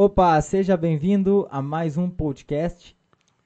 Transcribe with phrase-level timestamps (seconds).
[0.00, 2.96] Opa, seja bem-vindo a mais um podcast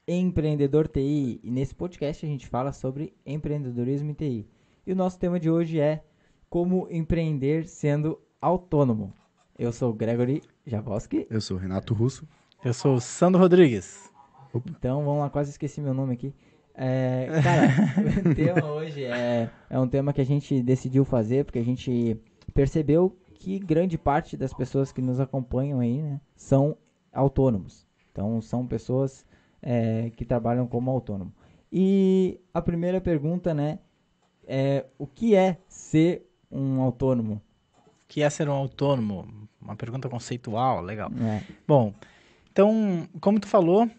[0.07, 1.41] Empreendedor TI.
[1.43, 4.47] E nesse podcast a gente fala sobre empreendedorismo em TI.
[4.87, 6.05] E o nosso tema de hoje é
[6.51, 9.15] como empreender sendo autônomo.
[9.59, 11.27] Eu sou o Gregory Jaboski.
[11.31, 12.29] Eu sou o Renato Russo.
[12.63, 14.13] Eu sou o Sandro Rodrigues.
[14.69, 16.35] Então vamos lá, quase esqueci meu nome aqui.
[16.75, 21.61] É, cara, o tema hoje é, é um tema que a gente decidiu fazer porque
[21.61, 22.15] a gente
[22.53, 26.77] percebeu que grande parte das pessoas que nos acompanham aí, né, são
[27.13, 27.85] autônomos.
[28.13, 29.27] Então, são pessoas
[29.61, 31.35] é, que trabalham como autônomo.
[31.73, 33.81] E a primeira pergunta, né,
[34.47, 37.43] é o que é ser um autônomo?
[37.75, 39.49] O que é ser um autônomo?
[39.61, 41.11] Uma pergunta conceitual, legal.
[41.21, 41.43] É.
[41.67, 41.93] Bom,
[42.53, 43.91] então, como tu falou,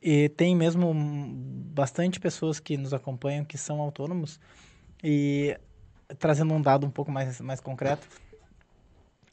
[0.00, 4.38] e tem mesmo bastante pessoas que nos acompanham que são autônomos
[5.02, 5.58] e
[6.18, 8.06] trazendo um dado um pouco mais, mais concreto,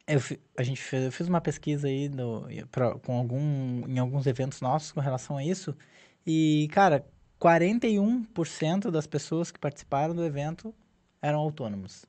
[0.07, 0.19] eu,
[0.57, 4.62] a gente fez, eu fiz uma pesquisa aí no, pra, com algum, em alguns eventos
[4.62, 5.75] nossos com relação a isso.
[6.25, 7.05] E, cara,
[7.39, 10.73] 41% das pessoas que participaram do evento
[11.21, 12.05] eram autônomos.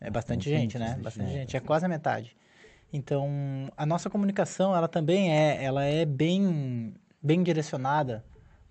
[0.00, 0.98] É bastante gente, né?
[1.00, 1.56] Bastante gente.
[1.56, 2.36] É quase a metade.
[2.92, 3.30] Então,
[3.76, 8.24] a nossa comunicação, ela também é, ela é bem, bem direcionada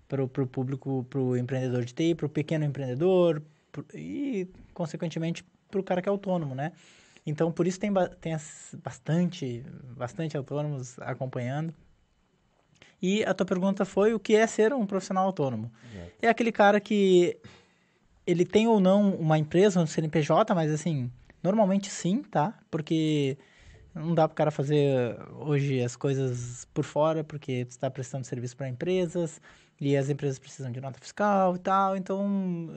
[0.06, 3.42] para o público, para o empreendedor de TI, para o pequeno empreendedor
[3.72, 6.72] pro, e, consequentemente, para o cara que é autônomo, né?
[7.24, 8.36] Então, por isso tem, tem
[8.82, 9.64] bastante,
[9.96, 11.72] bastante autônomos acompanhando.
[13.00, 15.70] E a tua pergunta foi o que é ser um profissional autônomo?
[16.20, 17.36] É aquele cara que
[18.26, 21.10] ele tem ou não uma empresa, um CNPJ, mas assim,
[21.42, 22.56] normalmente sim, tá?
[22.70, 23.36] Porque
[23.94, 28.56] não dá para o cara fazer hoje as coisas por fora, porque está prestando serviço
[28.56, 29.40] para empresas
[29.80, 31.96] e as empresas precisam de nota fiscal e tal.
[31.96, 32.70] Então,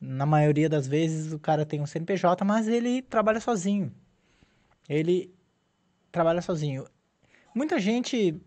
[0.00, 3.92] na maioria das vezes o cara tem um CNPJ, mas ele trabalha sozinho.
[4.88, 5.34] Ele
[6.12, 6.86] trabalha sozinho.
[7.54, 8.40] Muita gente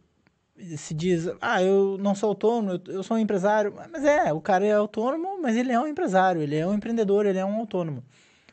[0.78, 3.74] se diz, ah, eu não sou autônomo, eu sou um empresário.
[3.92, 7.26] Mas é, o cara é autônomo, mas ele é um empresário, ele é um empreendedor,
[7.26, 8.04] ele é um autônomo.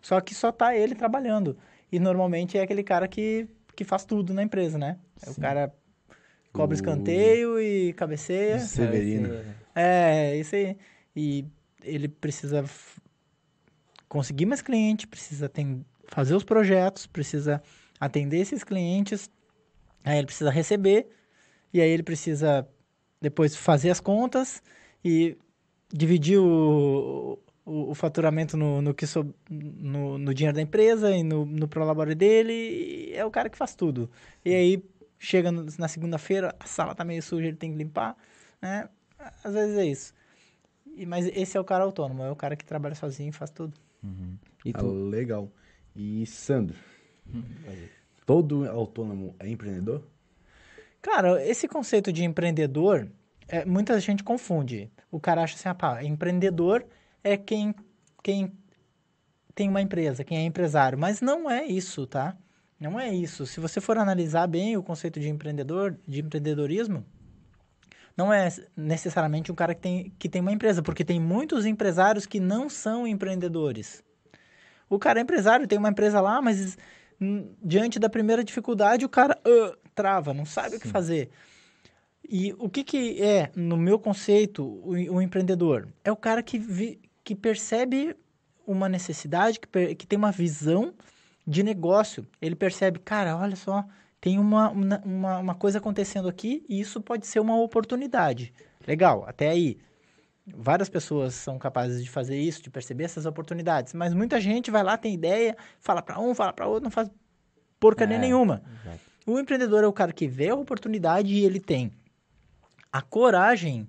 [0.00, 1.56] Só que só tá ele trabalhando.
[1.90, 4.98] E normalmente é aquele cara que, que faz tudo na empresa, né?
[5.24, 5.72] É o cara
[6.52, 6.74] cobra o...
[6.74, 8.58] escanteio e cabeceia.
[8.60, 9.28] Severino.
[9.74, 10.76] É, isso aí.
[11.14, 11.44] E
[11.86, 12.64] ele precisa
[14.08, 15.50] conseguir mais clientes, precisa
[16.08, 17.62] fazer os projetos, precisa
[17.98, 19.30] atender esses clientes,
[20.04, 21.08] aí ele precisa receber,
[21.72, 22.68] e aí ele precisa
[23.20, 24.62] depois fazer as contas
[25.04, 25.36] e
[25.92, 31.22] dividir o, o, o faturamento no, no, que so, no, no, dinheiro da empresa e
[31.22, 34.10] no, no prolabore dele, é o cara que faz tudo.
[34.44, 34.84] E aí
[35.18, 38.16] chega no, na segunda-feira, a sala tá meio suja, ele tem que limpar,
[38.60, 38.88] né?
[39.42, 40.14] Às vezes é isso.
[40.96, 43.50] E, mas esse é o cara autônomo, é o cara que trabalha sozinho e faz
[43.50, 43.74] tudo.
[44.02, 44.36] Uhum.
[44.64, 44.86] E tu...
[44.86, 45.52] Ah, legal.
[45.94, 46.76] E Sandro,
[47.32, 47.44] uhum.
[48.24, 50.02] todo autônomo é empreendedor?
[51.02, 53.08] Cara, esse conceito de empreendedor,
[53.46, 54.90] é, muita gente confunde.
[55.10, 56.84] O cara acha assim, ah, pá, empreendedor
[57.22, 57.74] é quem,
[58.22, 58.52] quem
[59.54, 60.98] tem uma empresa, quem é empresário.
[60.98, 62.36] Mas não é isso, tá?
[62.80, 63.46] Não é isso.
[63.46, 67.04] Se você for analisar bem o conceito de empreendedor, de empreendedorismo,
[68.16, 72.24] não é necessariamente um cara que tem, que tem uma empresa, porque tem muitos empresários
[72.24, 74.02] que não são empreendedores.
[74.88, 76.78] O cara é empresário, tem uma empresa lá, mas
[77.62, 80.76] diante da primeira dificuldade o cara uh, trava, não sabe Sim.
[80.76, 81.30] o que fazer.
[82.28, 85.88] E o que, que é, no meu conceito, o, o empreendedor?
[86.02, 88.16] É o cara que, vi, que percebe
[88.66, 90.92] uma necessidade, que, que tem uma visão
[91.46, 92.26] de negócio.
[92.42, 93.84] Ele percebe, cara, olha só,
[94.20, 98.52] tem uma, uma, uma coisa acontecendo aqui e isso pode ser uma oportunidade.
[98.86, 99.78] Legal, até aí.
[100.46, 104.82] Várias pessoas são capazes de fazer isso, de perceber essas oportunidades, mas muita gente vai
[104.84, 107.10] lá, tem ideia, fala para um, fala para outro, não faz
[107.80, 108.62] porcaria é, nenhuma.
[108.84, 109.00] Exato.
[109.26, 111.92] O empreendedor é o cara que vê a oportunidade e ele tem
[112.92, 113.88] a coragem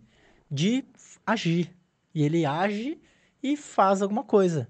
[0.50, 0.84] de
[1.26, 1.72] agir.
[2.14, 3.00] E ele age
[3.44, 4.68] e faz alguma coisa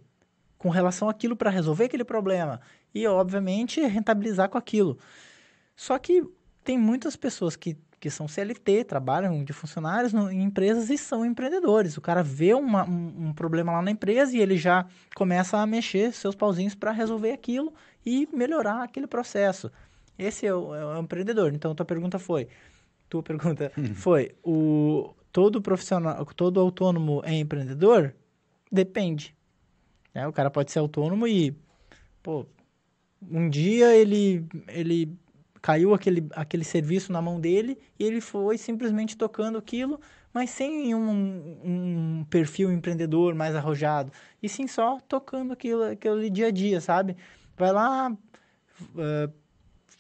[0.58, 2.60] com relação àquilo para resolver aquele problema
[2.94, 4.98] e, obviamente, rentabilizar com aquilo.
[5.78, 6.24] Só que
[6.64, 11.24] tem muitas pessoas que, que são CLT, trabalham de funcionários no, em empresas e são
[11.24, 11.96] empreendedores.
[11.96, 15.68] O cara vê uma, um, um, problema lá na empresa e ele já começa a
[15.68, 17.72] mexer seus pauzinhos para resolver aquilo
[18.04, 19.72] e melhorar aquele processo.
[20.18, 21.54] Esse é o, é o empreendedor.
[21.54, 22.48] Então, tua pergunta foi,
[23.08, 28.16] tua pergunta foi, o todo profissional, todo autônomo é empreendedor?
[28.72, 29.36] Depende.
[30.12, 31.56] É, o cara pode ser autônomo e,
[32.24, 32.48] pô,
[33.22, 35.16] um dia ele, ele
[35.68, 40.00] caiu aquele, aquele serviço na mão dele e ele foi simplesmente tocando aquilo,
[40.34, 44.10] mas sem um, um perfil empreendedor mais arrojado,
[44.42, 47.18] e sim só tocando aquilo, aquele dia a dia, sabe?
[47.58, 49.34] Vai lá, uh,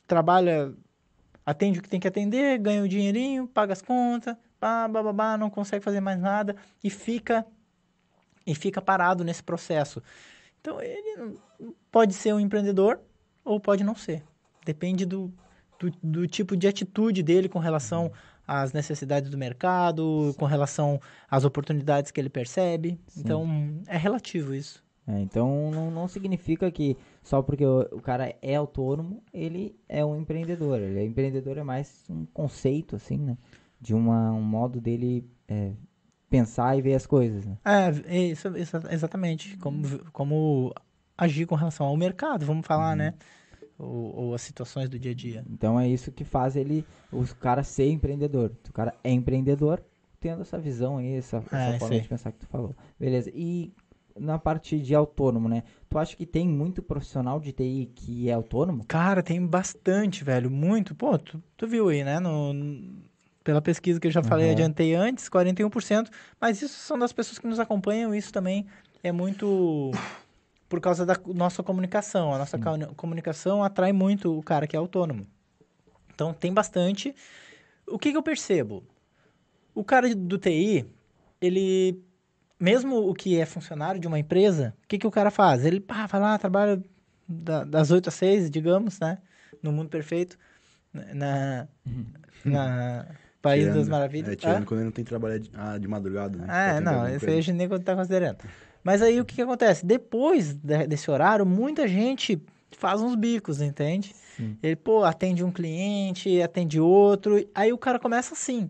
[0.07, 0.73] trabalha
[1.45, 5.49] atende o que tem que atender, ganha o dinheirinho, paga as contas, pá, babá, não
[5.49, 7.45] consegue fazer mais nada e fica
[8.45, 10.01] e fica parado nesse processo.
[10.61, 11.37] Então, ele
[11.91, 13.01] pode ser um empreendedor
[13.43, 14.23] ou pode não ser.
[14.65, 15.33] Depende do,
[15.79, 18.11] do, do tipo de atitude dele com relação
[18.47, 22.99] às necessidades do mercado, com relação às oportunidades que ele percebe.
[23.07, 23.21] Sim.
[23.21, 24.83] Então, é relativo isso.
[25.07, 30.03] É, então, não, não significa que só porque o, o, cara é autônomo, ele é
[30.03, 30.79] um empreendedor.
[30.79, 33.37] Ele é empreendedor é mais um conceito, assim, né?
[33.79, 35.71] De uma, um modo dele é,
[36.29, 37.57] pensar e ver as coisas, né?
[37.63, 39.55] É, isso, isso, exatamente.
[39.57, 40.73] Como, como
[41.17, 42.97] agir com relação ao mercado, vamos falar, uhum.
[42.97, 43.13] né?
[43.79, 45.45] Ou, ou, as situações do dia a dia.
[45.49, 48.51] Então é isso que faz ele, o cara ser empreendedor.
[48.67, 49.83] O cara é empreendedor
[50.19, 52.75] tendo essa visão aí, essa, essa é, forma de pensar que tu falou.
[52.99, 53.31] Beleza.
[53.35, 53.71] E
[54.19, 55.63] na parte de autônomo, né?
[55.89, 58.83] Tu acha que tem muito profissional de TI que é autônomo?
[58.87, 60.49] Cara, tem bastante, velho.
[60.49, 60.95] Muito.
[60.95, 62.19] Pô, tu, tu viu aí, né?
[62.19, 62.53] No,
[63.43, 64.27] pela pesquisa que eu já uhum.
[64.27, 66.09] falei, adiantei antes, 41%.
[66.39, 68.13] Mas isso são das pessoas que nos acompanham.
[68.13, 68.65] Isso também
[69.03, 69.91] é muito
[70.69, 72.33] por causa da nossa comunicação.
[72.33, 72.93] A nossa Sim.
[72.95, 75.25] comunicação atrai muito o cara que é autônomo.
[76.13, 77.15] Então, tem bastante.
[77.85, 78.83] O que, que eu percebo?
[79.73, 80.85] O cara do TI,
[81.39, 82.03] ele
[82.59, 85.63] mesmo o que é funcionário de uma empresa, o que, que o cara faz?
[85.63, 86.81] Ele pá, vai lá, trabalha
[87.27, 89.19] da, das 8 às 6, digamos, né?
[89.61, 90.37] No mundo perfeito.
[90.93, 92.05] Na, uhum.
[92.43, 93.05] na
[93.41, 94.29] País tirando, das Maravilhas.
[94.31, 94.65] É, tirando ah?
[94.65, 96.45] quando ele não tem trabalho de, ah, de madrugada, né?
[96.49, 98.39] Ah, não, esse aí a gente nem tá considerando.
[98.83, 99.85] Mas aí o que, que acontece?
[99.85, 102.41] Depois de, desse horário, muita gente
[102.71, 104.13] faz uns bicos, entende?
[104.35, 104.57] Sim.
[104.61, 108.69] Ele, pô, atende um cliente, atende outro, aí o cara começa assim.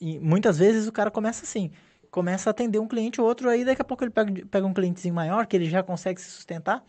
[0.00, 1.70] E muitas vezes o cara começa assim
[2.16, 4.72] começa a atender um cliente ou outro, aí daqui a pouco ele pega, pega um
[4.72, 6.82] clientezinho maior, que ele já consegue se sustentar,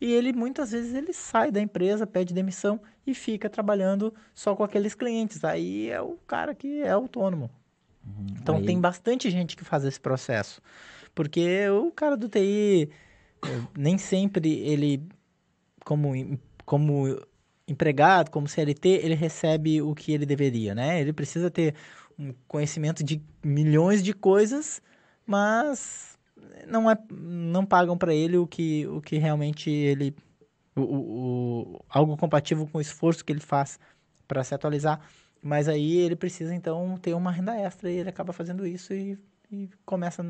[0.00, 4.62] e ele muitas vezes ele sai da empresa, pede demissão e fica trabalhando só com
[4.62, 5.42] aqueles clientes.
[5.42, 7.50] Aí é o cara que é autônomo.
[8.06, 8.26] Uhum.
[8.40, 8.66] Então aí...
[8.66, 10.62] tem bastante gente que faz esse processo.
[11.18, 12.90] Porque o cara do TI
[13.44, 15.02] eh, nem sempre ele
[15.84, 17.20] como como
[17.66, 21.00] empregado, como CLT, ele recebe o que ele deveria, né?
[21.00, 21.74] Ele precisa ter
[22.16, 24.80] um conhecimento de milhões de coisas,
[25.26, 26.16] mas
[26.68, 30.14] não é não pagam para ele o que o que realmente ele
[30.76, 33.76] o, o, algo compatível com o esforço que ele faz
[34.28, 35.00] para se atualizar.
[35.42, 39.18] Mas aí ele precisa então ter uma renda extra e ele acaba fazendo isso e,
[39.50, 40.22] e começa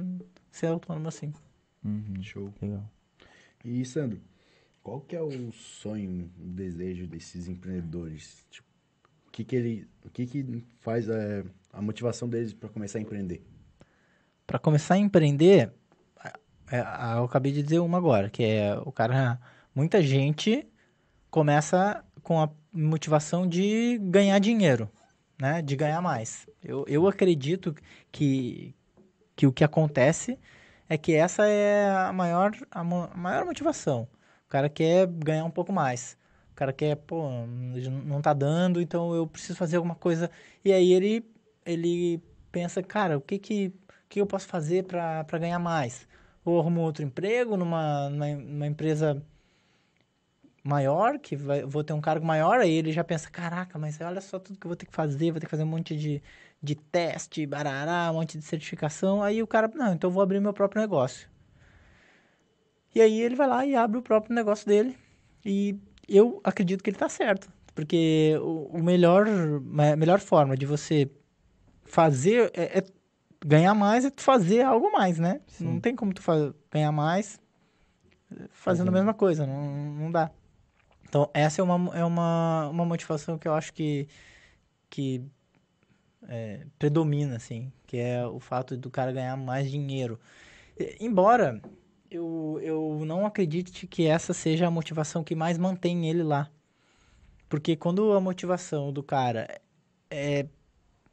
[0.51, 1.33] ser autônomo assim.
[1.85, 2.53] Uhum, show.
[2.61, 2.85] Legal.
[3.65, 4.21] E Sandro,
[4.83, 8.47] qual que é o sonho, o desejo desses empreendedores?
[8.51, 8.69] Tipo,
[9.27, 13.03] o que que ele, o que que faz é, a motivação deles para começar a
[13.03, 13.43] empreender?
[14.47, 15.73] Para começar a empreender,
[16.71, 16.81] é,
[17.17, 19.41] eu acabei de dizer uma agora, que é o cara.
[19.75, 20.67] Muita gente
[21.31, 24.89] começa com a motivação de ganhar dinheiro,
[25.41, 25.63] né?
[25.63, 26.47] De ganhar mais.
[26.63, 27.75] Eu, eu acredito
[28.11, 28.75] que,
[29.39, 30.37] que o que acontece
[30.89, 34.09] é que essa é a maior, a maior motivação.
[34.47, 36.19] O cara quer ganhar um pouco mais.
[36.53, 37.29] O cara quer, pô,
[38.05, 40.29] não tá dando, então eu preciso fazer alguma coisa.
[40.65, 41.25] E aí ele
[41.65, 42.21] ele
[42.51, 43.73] pensa, cara, o que que,
[44.09, 46.09] que eu posso fazer para ganhar mais?
[46.45, 49.23] Ou arrumo outro emprego numa, numa, numa, empresa
[50.65, 54.21] maior, que vai, vou ter um cargo maior, aí ele já pensa, caraca, mas olha
[54.21, 56.23] só tudo que eu vou ter que fazer, vou ter que fazer um monte de,
[56.63, 59.23] de teste, barará, um monte de certificação.
[59.23, 61.29] Aí o cara, não, então eu vou abrir meu próprio negócio.
[62.95, 64.97] E aí ele vai lá e abre o próprio negócio dele.
[65.45, 67.49] E eu acredito que ele está certo.
[67.75, 71.09] Porque o, o melhor, a melhor forma de você
[71.85, 72.85] fazer é, é,
[73.45, 75.41] ganhar mais é fazer algo mais, né?
[75.47, 75.65] Sim.
[75.65, 76.23] Não tem como tu
[76.71, 77.41] ganhar mais
[78.51, 78.95] fazendo uhum.
[78.95, 80.31] a mesma coisa, não, não dá.
[81.09, 84.07] Então, essa é uma, é uma, uma motivação que eu acho que,
[84.91, 85.25] que
[86.27, 90.19] é, predomina, assim, que é o fato do cara ganhar mais dinheiro.
[91.01, 91.61] Embora
[92.11, 96.51] eu, eu não acredite que essa seja a motivação que mais mantém ele lá.
[97.49, 99.61] Porque quando a motivação do cara
[100.11, 100.47] é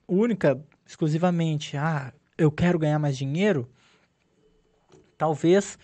[0.07, 3.69] única, exclusivamente, ah, eu quero ganhar mais dinheiro,
[5.17, 5.77] talvez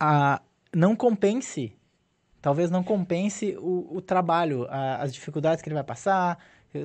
[0.00, 0.40] a,
[0.74, 1.76] não compense,
[2.40, 6.38] talvez não compense o, o trabalho, a, as dificuldades que ele vai passar,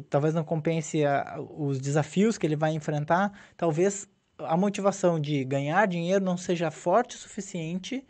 [0.09, 4.07] talvez não compense a, os desafios que ele vai enfrentar, talvez
[4.39, 8.05] a motivação de ganhar dinheiro não seja forte o suficiente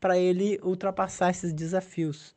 [0.00, 2.34] para ele ultrapassar esses desafios.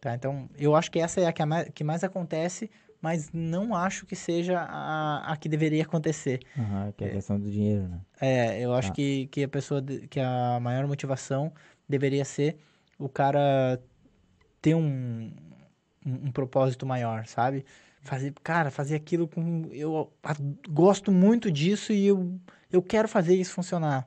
[0.00, 0.14] Tá?
[0.14, 2.70] Então, eu acho que essa é a que, a mais, que mais acontece
[3.04, 6.40] mas não acho que seja a, a que deveria acontecer.
[6.56, 8.00] Uhum, que é a questão do dinheiro, né?
[8.18, 8.94] É, eu acho ah.
[8.94, 11.52] que, que a pessoa, que a maior motivação
[11.86, 12.56] deveria ser
[12.98, 13.78] o cara
[14.62, 15.30] ter um,
[16.06, 17.66] um, um propósito maior, sabe?
[18.04, 19.68] Fazer, cara, fazer aquilo com.
[19.72, 20.12] Eu
[20.68, 22.38] gosto muito disso e eu,
[22.70, 24.06] eu quero fazer isso funcionar.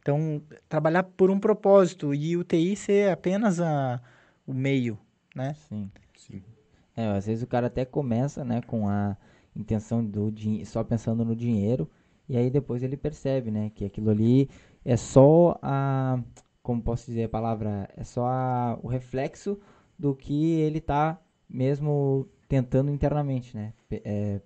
[0.00, 4.00] Então, trabalhar por um propósito e o TI ser apenas a,
[4.46, 4.98] o meio,
[5.34, 5.54] né?
[5.68, 5.90] Sim.
[6.16, 6.42] Sim.
[6.96, 9.16] É, às vezes o cara até começa, né, com a
[9.56, 11.88] intenção do dinheiro, só pensando no dinheiro,
[12.28, 14.48] e aí depois ele percebe, né, que aquilo ali
[14.84, 16.20] é só a,
[16.62, 19.58] como posso dizer a palavra, é só a, o reflexo
[19.98, 24.38] do que ele tá mesmo tentando internamente, né, é,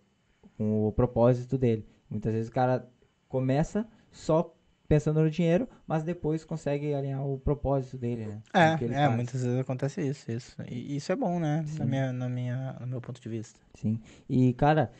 [0.56, 1.84] com o propósito dele.
[2.08, 2.88] Muitas vezes o cara
[3.28, 4.54] começa só
[4.86, 8.42] pensando no dinheiro, mas depois consegue alinhar o propósito dele, né?
[8.54, 10.56] É, é muitas vezes acontece isso, isso.
[10.70, 11.64] E isso é bom, né?
[11.76, 13.58] Na minha, na minha, no meu ponto de vista.
[13.74, 13.98] Sim.
[14.30, 14.92] E, cara,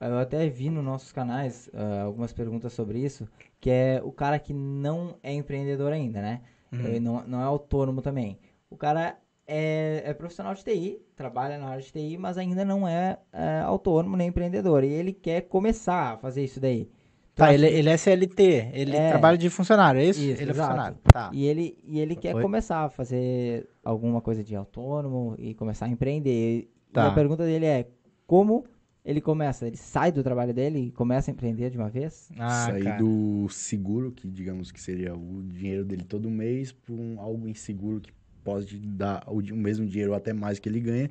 [0.00, 3.26] eu até vi nos nossos canais uh, algumas perguntas sobre isso,
[3.58, 6.42] que é o cara que não é empreendedor ainda, né?
[6.70, 6.78] Uhum.
[6.78, 8.38] Ele não, não é autônomo também.
[8.70, 9.18] O cara
[9.54, 13.60] é, é, profissional de TI, trabalha na área de TI, mas ainda não é, é
[13.60, 14.82] autônomo nem empreendedor.
[14.82, 16.88] E ele quer começar a fazer isso daí.
[17.34, 20.20] Tá, ele, ele é CLT, ele é, trabalha de funcionário, é isso?
[20.20, 20.98] isso ele é funcionário.
[21.04, 21.30] Tá.
[21.32, 25.88] E ele, e ele quer começar a fazer alguma coisa de autônomo e começar a
[25.88, 26.70] empreender.
[26.92, 27.04] Tá.
[27.04, 27.86] E a pergunta dele é,
[28.26, 28.64] como
[29.04, 29.66] ele começa?
[29.66, 32.30] Ele sai do trabalho dele e começa a empreender de uma vez?
[32.38, 32.98] Ah, Sair cara.
[32.98, 38.00] do seguro, que digamos que seria o dinheiro dele todo mês, para um, algo inseguro
[38.00, 38.12] que
[38.44, 41.10] pode dar o, o mesmo dinheiro ou até mais que ele ganha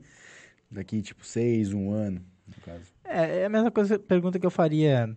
[0.69, 2.85] daqui, tipo, seis, um ano, no caso.
[3.03, 5.15] É, é a mesma coisa, pergunta que eu faria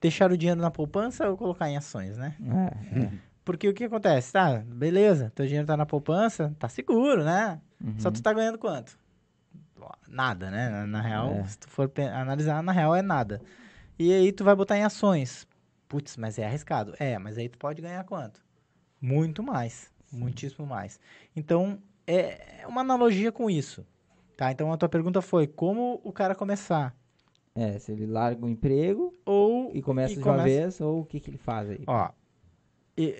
[0.00, 2.34] deixar o dinheiro na poupança ou colocar em ações, né?
[2.40, 3.10] É, é.
[3.44, 4.32] Porque o que acontece?
[4.32, 7.60] Tá, beleza, teu dinheiro tá na poupança, tá seguro, né?
[7.82, 7.98] Uhum.
[7.98, 8.98] Só tu tá ganhando quanto?
[10.08, 10.68] Nada, né?
[10.68, 11.44] Na, na real, é.
[11.44, 13.40] se tu for analisar, na real é nada.
[13.98, 15.46] E aí tu vai botar em ações.
[15.88, 16.94] Putz, mas é arriscado.
[16.98, 18.40] É, mas aí tu pode ganhar quanto?
[19.00, 19.90] Muito mais.
[20.10, 20.18] Sim.
[20.18, 20.98] Muitíssimo mais.
[21.34, 23.86] Então, é uma analogia com isso.
[24.36, 24.50] Tá?
[24.50, 26.96] Então a tua pergunta foi como o cara começar.
[27.54, 30.38] É, se ele larga o emprego ou e começa e de começa...
[30.38, 31.84] uma vez, ou o que, que ele faz aí?
[31.86, 32.10] Ó,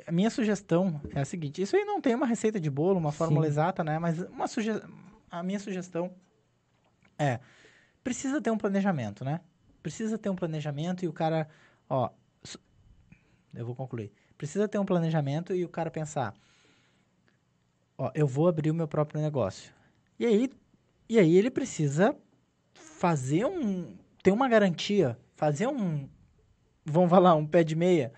[0.07, 3.13] a minha sugestão é a seguinte: isso aí não tem uma receita de bolo, uma
[3.13, 3.51] fórmula Sim.
[3.51, 3.99] exata, né?
[3.99, 4.71] Mas uma suge...
[5.31, 6.11] a minha sugestão
[7.19, 7.39] é:
[8.03, 9.41] precisa ter um planejamento, né?
[9.83, 11.49] Precisa ter um planejamento e o cara,
[11.89, 12.11] ó,
[13.55, 14.13] eu vou concluir.
[14.39, 16.35] Precisa ter um planejamento e o cara pensar:
[18.01, 19.73] ó, eu vou abrir o meu próprio negócio.
[20.19, 20.51] E aí,
[21.09, 22.17] e aí ele precisa
[22.73, 26.09] fazer um ter uma garantia, fazer um,
[26.85, 28.13] vamos falar, um pé de meia,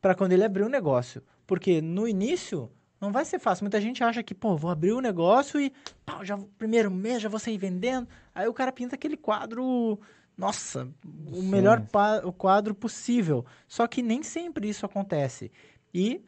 [0.00, 1.22] para quando ele abrir o um negócio.
[1.46, 3.64] Porque no início não vai ser fácil.
[3.64, 5.72] Muita gente acha que, pô, vou abrir o um negócio e,
[6.04, 8.08] pá, já primeiro mês já vou sair vendendo.
[8.34, 9.98] Aí o cara pinta aquele quadro,
[10.36, 10.88] nossa,
[11.32, 11.84] o melhor
[12.24, 13.44] o quadro possível.
[13.66, 15.50] Só que nem sempre isso acontece.
[15.92, 16.22] E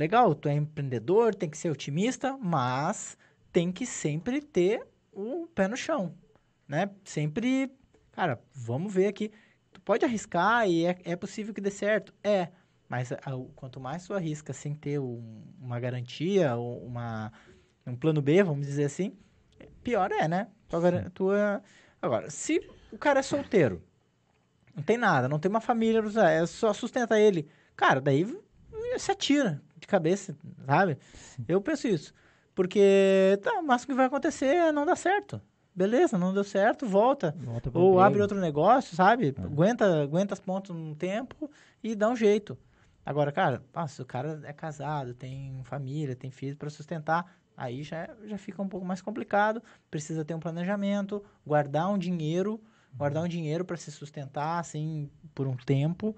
[0.00, 3.16] legal, tu é empreendedor, tem que ser otimista, mas
[3.52, 6.14] tem que sempre ter o pé no chão,
[6.66, 6.90] né?
[7.04, 7.70] Sempre
[8.12, 9.30] cara, vamos ver aqui.
[9.72, 12.14] Tu pode arriscar e é, é possível que dê certo?
[12.22, 12.48] É.
[12.88, 13.18] Mas a,
[13.54, 17.32] quanto mais tu arrisca sem ter um, uma garantia, uma,
[17.86, 19.16] um plano B, vamos dizer assim,
[19.82, 20.48] pior é, né?
[20.68, 21.62] Tua, tua...
[22.02, 23.82] Agora, se o cara é solteiro,
[24.74, 28.26] não tem nada, não tem uma família, é só sustenta ele, cara, daí
[28.98, 30.98] se atira de cabeça, sabe?
[31.48, 32.14] Eu penso isso.
[32.54, 35.40] Porque, tá, mas o que vai acontecer é não dar certo.
[35.74, 37.34] Beleza, não deu certo, volta.
[37.38, 38.00] volta Ou emprego.
[38.00, 39.34] abre outro negócio, sabe?
[39.36, 39.42] É.
[39.42, 41.50] Aguenta, aguenta as pontas um tempo
[41.82, 42.58] e dá um jeito.
[43.06, 48.10] Agora, cara, se o cara é casado, tem família, tem filho para sustentar, aí já,
[48.24, 49.62] já fica um pouco mais complicado.
[49.90, 52.60] Precisa ter um planejamento, guardar um dinheiro,
[52.94, 56.14] guardar um dinheiro para se sustentar, assim, por um tempo.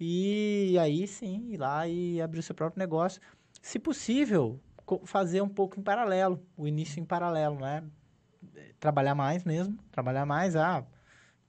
[0.00, 3.20] E aí sim, ir lá e abrir o seu próprio negócio.
[3.60, 4.60] Se possível,
[5.04, 7.82] fazer um pouco em paralelo, o início em paralelo, né?
[8.78, 10.84] trabalhar mais mesmo, trabalhar mais, ah,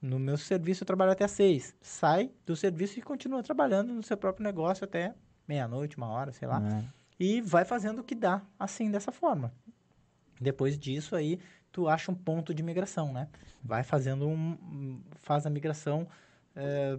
[0.00, 1.74] no meu serviço eu trabalho até seis.
[1.80, 5.14] Sai do serviço e continua trabalhando no seu próprio negócio até
[5.46, 6.62] meia-noite, uma hora, sei lá.
[6.66, 6.84] É.
[7.18, 9.52] E vai fazendo o que dá, assim, dessa forma.
[10.40, 11.38] Depois disso aí,
[11.70, 13.28] tu acha um ponto de migração, né?
[13.62, 15.02] Vai fazendo um...
[15.20, 16.08] faz a migração,
[16.56, 16.98] é,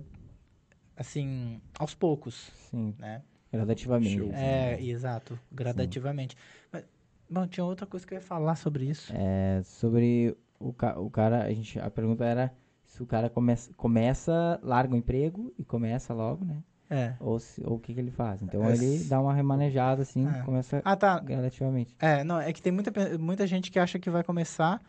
[1.01, 2.95] assim, aos poucos, Sim.
[2.97, 3.21] né?
[3.51, 4.31] Gradativamente.
[4.33, 6.37] É, exato, gradativamente.
[6.71, 6.85] Mas,
[7.29, 9.11] Bom, tinha outra coisa que eu ia falar sobre isso.
[9.15, 12.53] É, sobre o, ca o cara, a, gente, a pergunta era
[12.85, 16.57] se o cara começa, começa, larga o emprego e começa logo, né?
[16.89, 17.13] É.
[17.21, 18.41] Ou, se, ou o que, que ele faz.
[18.41, 18.73] Então é.
[18.73, 20.41] ele dá uma remanejada assim, é.
[20.41, 21.19] começa ah, tá.
[21.19, 21.95] gradativamente.
[21.99, 24.81] É, não, é que tem muita, muita gente que acha que vai começar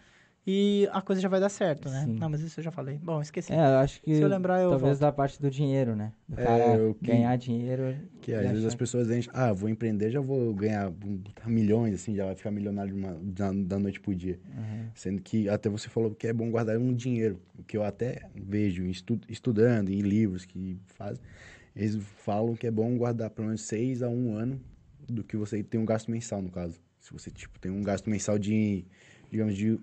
[0.46, 2.04] e a coisa já vai dar certo, né?
[2.04, 2.18] Sim.
[2.18, 2.98] Não, mas isso eu já falei.
[3.02, 3.52] Bom, esqueci.
[3.52, 5.00] É, eu acho que Se eu lembrar, eu talvez volto.
[5.00, 6.12] da parte do dinheiro, né?
[6.28, 7.94] Do É, cara o que- ganhar dinheiro.
[8.20, 10.92] Que às vezes as pessoas enchem, ah, vou empreender, já vou ganhar
[11.46, 14.38] milhões, assim, já vai ficar milionário de uma- da, da noite pro dia.
[14.56, 14.86] Uhum.
[14.94, 18.22] Sendo que até você falou que é bom guardar um dinheiro, o que eu até
[18.34, 21.22] vejo estu- estudando, em livros que fazem,
[21.74, 24.60] eles falam que é bom guardar pelo menos seis a um ano
[25.08, 26.80] do que você tem um gasto mensal, no caso.
[27.00, 28.84] Se você, tipo, tem um gasto mensal de,
[29.32, 29.78] digamos, de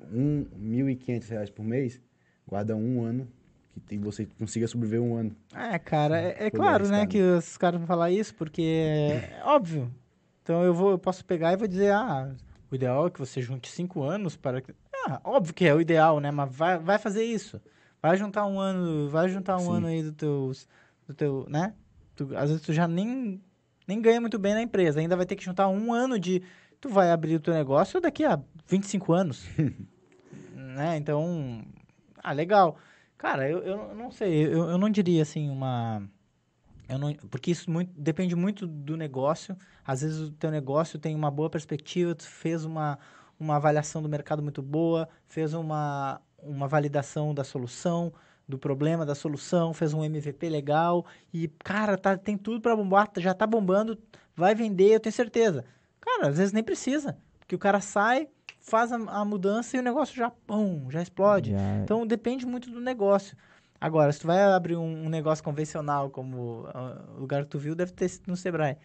[0.55, 1.99] 1.500 reais por mês,
[2.47, 3.27] guarda um ano,
[3.87, 5.35] que você consiga sobreviver um ano.
[5.55, 9.41] É, cara, é, é Foi claro, né, que os caras vão falar isso, porque é
[9.43, 9.91] óbvio.
[10.43, 12.31] Então eu vou, eu posso pegar e vou dizer, ah,
[12.71, 14.71] o ideal é que você junte cinco anos para que...
[15.07, 17.59] Ah, óbvio que é o ideal, né, mas vai, vai fazer isso.
[17.99, 19.73] Vai juntar um ano, vai juntar um Sim.
[19.73, 20.51] ano aí do teu,
[21.07, 21.73] do teu, né?
[22.15, 23.41] Tu- às vezes tu já nem,
[23.87, 26.43] nem ganha muito bem na empresa, ainda vai ter que juntar um ano de...
[26.81, 29.45] Tu vai abrir o teu negócio daqui a 25 anos,
[30.53, 30.97] né?
[30.97, 31.63] Então,
[32.23, 32.77] ah, legal.
[33.17, 36.01] Cara, eu, eu não sei, eu, eu não diria assim uma.
[36.87, 39.57] Eu não, porque isso muito, depende muito do negócio.
[39.85, 42.97] Às vezes o teu negócio tem uma boa perspectiva, tu fez uma,
[43.39, 48.13] uma avaliação do mercado muito boa, fez uma, uma validação da solução,
[48.47, 53.09] do problema, da solução, fez um MVP legal e, cara, tá, tem tudo para bombar,
[53.17, 53.97] já tá bombando,
[54.35, 55.65] vai vender, eu tenho certeza.
[56.17, 58.27] Cara, às vezes nem precisa, porque o cara sai,
[58.59, 61.51] faz a, a mudança e o negócio já, pum, já explode.
[61.51, 63.35] Já- Então depende muito do negócio.
[63.81, 67.59] Agora, se tu vai abrir um, um negócio convencional, como ah, o lugar que tu
[67.59, 68.77] viu, deve ter sido no Sebrae.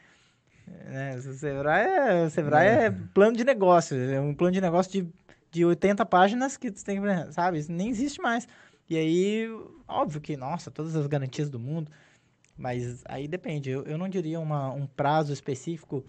[0.66, 1.16] Né?
[1.16, 2.90] O Sebrae, é, o Sebrae é.
[3.12, 3.96] plano de negócio.
[3.98, 5.12] É um plano de negócio de,
[5.50, 7.32] de 80 páginas que tu tem que.
[7.32, 7.58] Sabe?
[7.58, 8.46] Isso nem existe mais.
[8.88, 9.48] E aí,
[9.88, 11.90] óbvio que, nossa, todas as garantias do mundo.
[12.56, 13.70] Mas aí depende.
[13.70, 16.04] Eu, eu não diria uma, um prazo específico,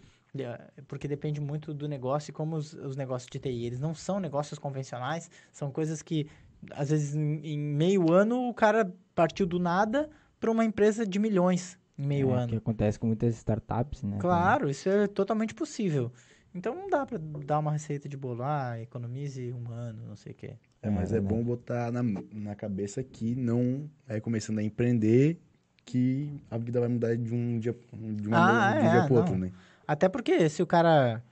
[0.88, 3.66] porque depende muito do negócio e como os, os negócios de TI.
[3.66, 6.28] Eles não são negócios convencionais, são coisas que,
[6.72, 11.18] às vezes, em, em meio ano, o cara partiu do nada para uma empresa de
[11.20, 12.48] milhões em meio é, ano.
[12.50, 14.18] que acontece com muitas startups, né?
[14.20, 16.12] Claro, isso é totalmente possível.
[16.54, 20.32] Então não dá para dar uma receita de bolo, ah, economize um ano, não sei
[20.32, 20.54] o quê.
[20.82, 21.36] É, mas é, É verdade.
[21.36, 22.02] bom botar na,
[22.32, 25.38] na cabeça que não é começando a empreender
[25.84, 29.04] que a vida vai mudar de um dia, de uma Ah, de um é, dia
[29.06, 29.52] pro outro, né?
[29.88, 31.24] Até porque se o cara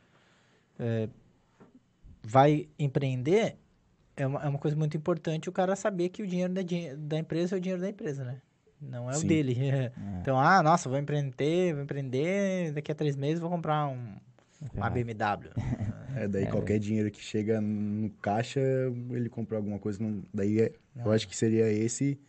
[0.80, 1.10] é,
[2.24, 3.58] vai empreender,
[4.16, 6.62] é uma, é uma coisa muito importante o cara saber que o dinheiro da,
[6.98, 8.42] da empresa é o dinheiro da empresa, né?
[8.80, 9.28] Não é o Sim.
[9.28, 9.58] dele.
[9.64, 9.92] É.
[10.22, 14.16] Então, ah, nossa, vou empreender, vou empreender, daqui a três meses vou comprar um,
[14.74, 14.90] uma.
[14.90, 15.52] BMW.
[16.16, 18.62] É, daí qualquer dinheiro que chega no caixa,
[19.10, 19.98] ele compra alguma coisa.
[20.00, 20.72] Não, daí é-
[21.04, 22.20] eu acho que seria esse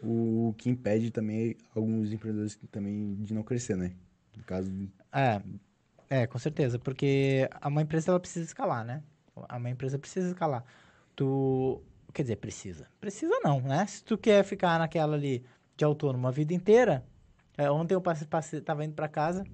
[0.00, 3.90] o que impede também alguns empreendedores também de não crescer, né?
[4.36, 4.70] No caso,
[5.12, 5.42] É,
[6.08, 9.02] é, com certeza, porque uma empresa ela precisa escalar, né?
[9.34, 10.64] Uma empresa precisa escalar.
[11.14, 12.88] Tu, quer dizer, precisa.
[13.00, 13.86] Precisa não, né?
[13.86, 15.44] Se tu quer ficar naquela ali
[15.76, 17.04] de autônomo a vida inteira,
[17.56, 19.44] é, ontem eu passei, passei, tava indo pra casa,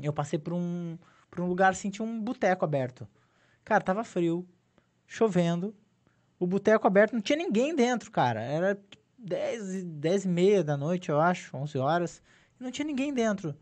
[0.00, 0.98] eu passei por um,
[1.30, 3.08] por um lugar tinha um boteco aberto.
[3.64, 4.46] Cara, tava frio,
[5.06, 5.74] chovendo,
[6.38, 8.40] o boteco aberto, não tinha ninguém dentro, cara.
[8.42, 12.22] Era tipo, 10, e- 10 e meia da noite, eu acho, 11 horas,
[12.60, 13.56] e não tinha ninguém dentro.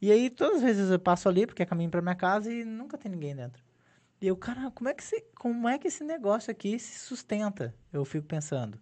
[0.00, 2.64] E aí, todas as vezes eu passo ali, porque é caminho pra minha casa, e
[2.64, 3.62] nunca tem ninguém dentro.
[4.20, 7.74] E eu, cara, como é que, esse, como é que esse negócio aqui se sustenta?
[7.92, 8.78] Eu fico pensando.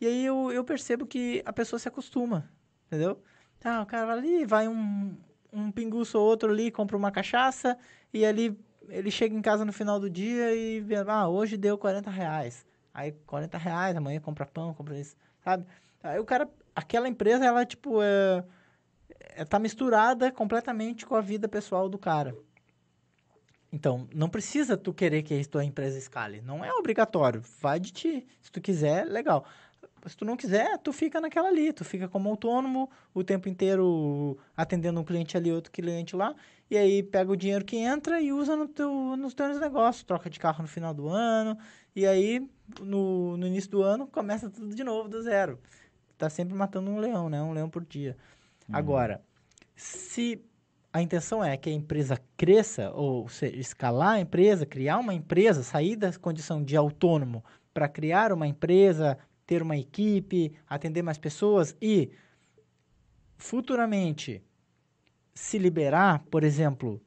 [0.00, 2.50] E aí eu, eu percebo que a pessoa se acostuma,
[2.86, 3.22] entendeu?
[3.64, 5.16] Ah, o cara vai ali, vai um,
[5.52, 7.76] um pinguço ou outro ali, compra uma cachaça,
[8.12, 8.58] e ali
[8.88, 12.66] ele chega em casa no final do dia e vê, ah, hoje deu 40 reais.
[12.94, 15.66] Aí 40 reais, amanhã compra pão, compra isso, sabe?
[16.02, 18.44] Aí o cara, aquela empresa, ela, tipo, é,
[19.48, 22.34] tá misturada completamente com a vida pessoal do cara.
[23.72, 26.40] Então, não precisa tu querer que a tua empresa escale.
[26.40, 27.42] Não é obrigatório.
[27.60, 28.26] Vai de ti.
[28.40, 29.44] Se tu quiser, legal.
[30.06, 31.72] Se tu não quiser, tu fica naquela ali.
[31.72, 36.34] Tu fica como autônomo o tempo inteiro atendendo um cliente ali, outro cliente lá.
[36.70, 40.02] E aí pega o dinheiro que entra e usa no teu, nos teus negócios.
[40.02, 41.58] Troca de carro no final do ano.
[41.94, 42.48] E aí,
[42.80, 45.58] no, no início do ano, começa tudo de novo, do zero.
[46.16, 47.42] Tá sempre matando um leão, né?
[47.42, 48.16] Um leão por dia.
[48.70, 49.22] Agora,
[49.74, 50.44] se
[50.92, 55.62] a intenção é que a empresa cresça, ou seja, escalar a empresa, criar uma empresa,
[55.62, 61.76] sair da condição de autônomo para criar uma empresa, ter uma equipe, atender mais pessoas
[61.80, 62.10] e
[63.36, 64.42] futuramente
[65.34, 67.00] se liberar, por exemplo,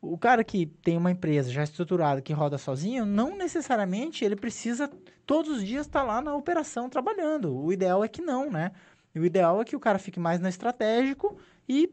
[0.00, 4.90] o cara que tem uma empresa já estruturada que roda sozinho, não necessariamente ele precisa
[5.26, 7.54] todos os dias estar lá na operação trabalhando.
[7.54, 8.72] O ideal é que não, né?
[9.18, 11.92] O ideal é que o cara fique mais no estratégico e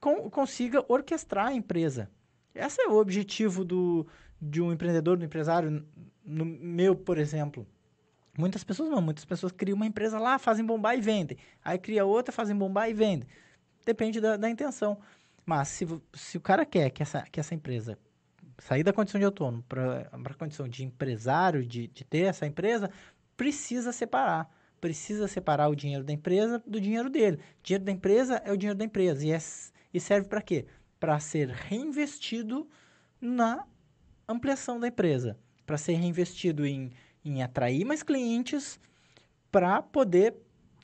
[0.00, 2.10] con- consiga orquestrar a empresa.
[2.54, 4.06] Esse é o objetivo do,
[4.40, 5.86] de um empreendedor, do empresário,
[6.24, 7.66] no meu, por exemplo,
[8.36, 11.38] muitas pessoas não, muitas pessoas criam uma empresa lá, fazem bombar e vendem.
[11.64, 13.28] Aí cria outra, fazem bombar e vendem.
[13.84, 14.98] Depende da, da intenção.
[15.44, 17.98] Mas se, se o cara quer que essa, que essa empresa
[18.58, 22.90] sair da condição de autônomo para a condição de empresário, de, de ter essa empresa,
[23.36, 24.50] precisa separar.
[24.80, 27.36] Precisa separar o dinheiro da empresa do dinheiro dele.
[27.36, 29.24] O dinheiro da empresa é o dinheiro da empresa.
[29.26, 29.38] E, é,
[29.92, 30.66] e serve para quê?
[30.98, 32.68] Para ser reinvestido
[33.20, 33.66] na
[34.28, 35.38] ampliação da empresa.
[35.66, 36.90] Para ser reinvestido em,
[37.24, 38.80] em atrair mais clientes,
[39.50, 40.34] para poder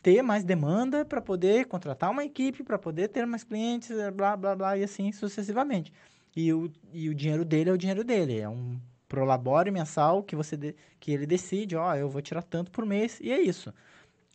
[0.03, 4.55] ter mais demanda, para poder contratar uma equipe, para poder ter mais clientes, blá, blá,
[4.55, 5.93] blá, e assim sucessivamente.
[6.37, 8.39] E o, e o dinheiro dele é o dinheiro dele.
[8.39, 12.71] É um prolabore mensal que você de, que ele decide, ó, eu vou tirar tanto
[12.71, 13.73] por mês e é isso.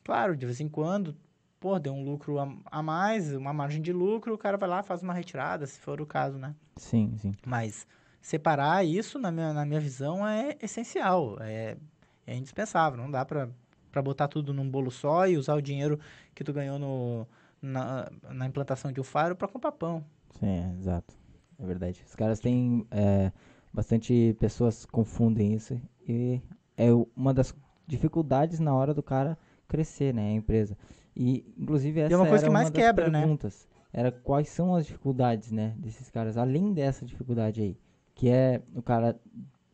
[0.03, 1.15] Claro, de vez em quando,
[1.59, 4.83] pô, deu um lucro a, a mais, uma margem de lucro, o cara vai lá
[4.83, 6.55] faz uma retirada, se for o caso, né?
[6.75, 7.33] Sim, sim.
[7.45, 7.85] Mas
[8.21, 11.77] separar isso, na minha, na minha visão, é essencial, é,
[12.25, 12.97] é indispensável.
[12.97, 15.99] Não dá para botar tudo num bolo só e usar o dinheiro
[16.33, 17.27] que tu ganhou no,
[17.61, 20.03] na, na implantação de um faro para comprar pão.
[20.39, 21.13] Sim, é, exato.
[21.59, 22.03] É verdade.
[22.07, 22.85] Os caras têm.
[22.89, 23.31] É,
[23.73, 25.79] bastante pessoas confundem isso.
[26.07, 26.41] E
[26.77, 27.55] é uma das
[27.87, 30.29] dificuldades na hora do cara crescer, né?
[30.29, 30.77] A empresa.
[31.15, 33.19] E, inclusive, essa é uma coisa que mais quebra, né?
[33.19, 33.67] perguntas.
[33.93, 34.01] Né?
[34.01, 35.75] Era quais são as dificuldades, né?
[35.77, 37.77] Desses caras, além dessa dificuldade aí.
[38.15, 39.19] Que é o cara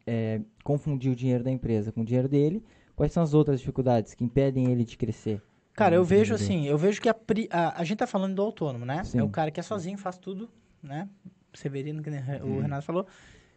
[0.05, 2.63] é, confundir o dinheiro da empresa com o dinheiro dele.
[2.95, 5.41] Quais são as outras dificuldades que impedem ele de crescer?
[5.73, 7.15] Cara, eu vejo assim, eu vejo que a,
[7.51, 9.03] a, a gente tá falando do autônomo, né?
[9.03, 9.19] Sim.
[9.19, 10.49] É o cara que é sozinho, faz tudo,
[10.81, 11.07] né?
[11.53, 12.61] Severino, que o hum.
[12.61, 13.05] Renato falou.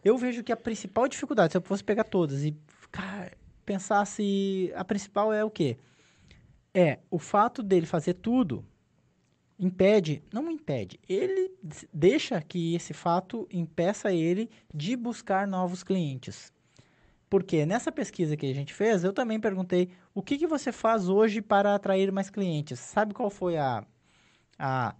[0.03, 2.55] Eu vejo que a principal dificuldade, se eu fosse pegar todas e
[2.91, 3.31] cara,
[3.65, 5.77] pensar se a principal é o quê?
[6.73, 8.65] É o fato dele fazer tudo
[9.61, 11.51] impede, não impede, ele
[11.93, 16.51] deixa que esse fato impeça ele de buscar novos clientes.
[17.29, 21.07] Porque nessa pesquisa que a gente fez, eu também perguntei o que, que você faz
[21.07, 22.79] hoje para atrair mais clientes.
[22.79, 23.85] Sabe qual foi a,
[24.57, 24.95] a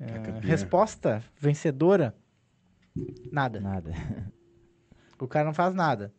[0.00, 2.16] é, resposta vencedora?
[3.30, 3.60] Nada.
[3.60, 3.92] Nada.
[5.18, 6.12] O cara não faz nada.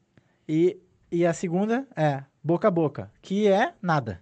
[0.49, 0.79] E,
[1.11, 4.19] e a segunda é boca a boca, que é nada.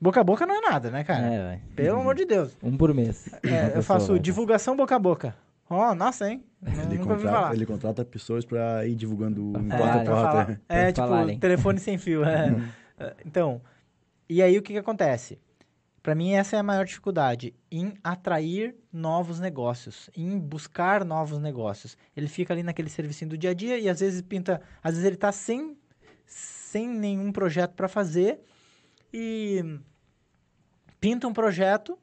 [0.00, 1.26] Boca a boca não é nada, né, cara?
[1.26, 2.56] É, Pelo amor de Deus.
[2.62, 3.28] Um por mês.
[3.42, 5.36] É, eu faço divulgação boca a boca.
[5.68, 6.44] Ó, oh, nossa, hein?
[6.62, 7.54] Ele falar.
[7.54, 10.58] Ele contrata pessoas pra ir divulgando em é, quatro portas.
[10.68, 11.38] É, tipo, falarem.
[11.38, 12.24] telefone sem fio.
[12.24, 12.54] É.
[13.24, 13.60] então,
[14.28, 15.38] e aí o que que acontece?
[16.04, 21.96] Para mim, essa é a maior dificuldade, em atrair novos negócios, em buscar novos negócios.
[22.14, 25.06] Ele fica ali naquele serviço do dia a dia e às vezes pinta, às vezes
[25.06, 25.78] ele está sem,
[26.26, 28.38] sem nenhum projeto para fazer
[29.10, 29.80] e
[31.00, 31.98] pinta um projeto,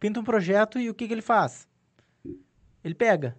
[0.00, 1.68] pinta um projeto e o que, que ele faz?
[2.82, 3.36] Ele pega.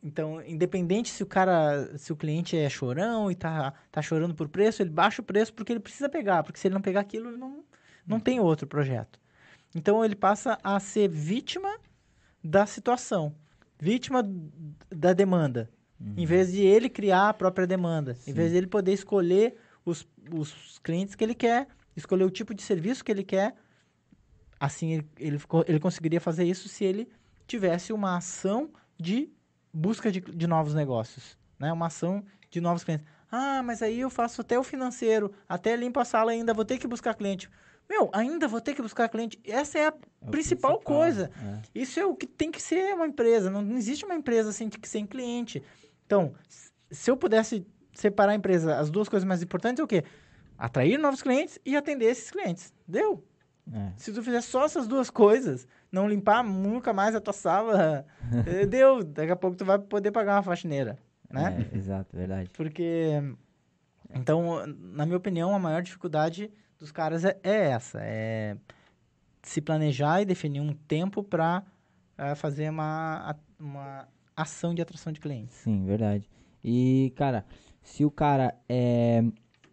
[0.00, 4.48] Então, independente se o cara, se o cliente é chorão e tá, tá chorando por
[4.48, 7.28] preço, ele baixa o preço porque ele precisa pegar, porque se ele não pegar aquilo,
[7.28, 7.64] ele não,
[8.06, 9.20] não tem outro projeto.
[9.74, 11.78] Então ele passa a ser vítima
[12.42, 13.34] da situação,
[13.78, 14.22] vítima
[14.90, 15.70] da demanda.
[15.98, 16.14] Uhum.
[16.16, 18.30] Em vez de ele criar a própria demanda, Sim.
[18.30, 22.54] em vez de ele poder escolher os, os clientes que ele quer, escolher o tipo
[22.54, 23.54] de serviço que ele quer,
[24.58, 27.08] assim ele, ele, ele conseguiria fazer isso se ele
[27.46, 29.30] tivesse uma ação de
[29.72, 31.72] busca de, de novos negócios, né?
[31.72, 33.06] uma ação de novos clientes.
[33.30, 36.78] Ah, mas aí eu faço até o financeiro, até limpo a sala ainda, vou ter
[36.78, 37.48] que buscar cliente.
[37.88, 39.38] Meu, ainda vou ter que buscar cliente.
[39.44, 41.30] Essa é a é principal, principal, coisa.
[41.74, 41.80] É.
[41.80, 43.50] Isso é o que tem que ser uma empresa.
[43.50, 45.62] Não, não existe uma empresa sem, sem cliente.
[46.06, 46.34] Então,
[46.90, 50.04] se eu pudesse separar a empresa, as duas coisas mais importantes é o quê?
[50.56, 52.72] Atrair novos clientes e atender esses clientes.
[52.86, 53.24] Deu.
[53.70, 53.92] É.
[53.96, 58.06] Se tu fizer só essas duas coisas, não limpar nunca mais a tua sala,
[58.46, 59.04] eh, deu.
[59.04, 60.98] Daqui a pouco tu vai poder pagar uma faxineira,
[61.30, 61.68] né?
[61.72, 62.50] É, exato, verdade.
[62.50, 63.22] Porque,
[64.14, 66.50] então, na minha opinião, a maior dificuldade
[66.82, 68.56] dos caras é, é essa, é
[69.40, 71.62] se planejar e definir um tempo para
[72.18, 75.54] é, fazer uma, uma ação de atração de clientes.
[75.54, 76.28] Sim, verdade.
[76.62, 77.44] E, cara,
[77.82, 79.22] se o cara é,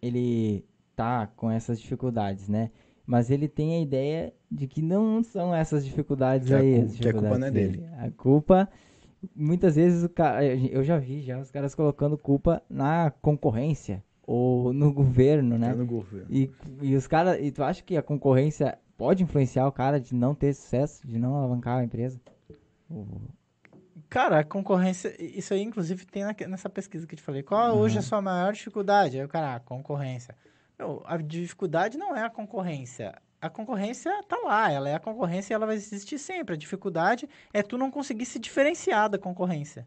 [0.00, 2.70] ele tá com essas dificuldades, né?
[3.04, 6.76] Mas ele tem a ideia de que não são essas dificuldades que aí.
[6.76, 7.76] A, dificuldades que a culpa não é dele.
[7.78, 7.94] dele.
[7.98, 8.68] A culpa,
[9.34, 14.00] muitas vezes, o cara, eu já vi já os caras colocando culpa na concorrência
[14.32, 15.70] ou no governo, né?
[15.70, 16.28] É no governo.
[16.30, 16.48] E,
[16.80, 20.36] e os caras, e tu acha que a concorrência pode influenciar o cara de não
[20.36, 22.20] ter sucesso, de não alavancar a empresa?
[24.08, 27.42] Cara, a concorrência, isso aí inclusive tem na, nessa pesquisa que eu te falei.
[27.42, 27.80] Qual uhum.
[27.80, 29.18] hoje é a sua maior dificuldade?
[29.18, 30.36] Aí o cara, a ah, concorrência.
[30.78, 33.20] Meu, a dificuldade não é a concorrência.
[33.40, 36.54] A concorrência tá lá, ela é a concorrência e ela vai existir sempre.
[36.54, 39.84] A dificuldade é tu não conseguir se diferenciar da concorrência.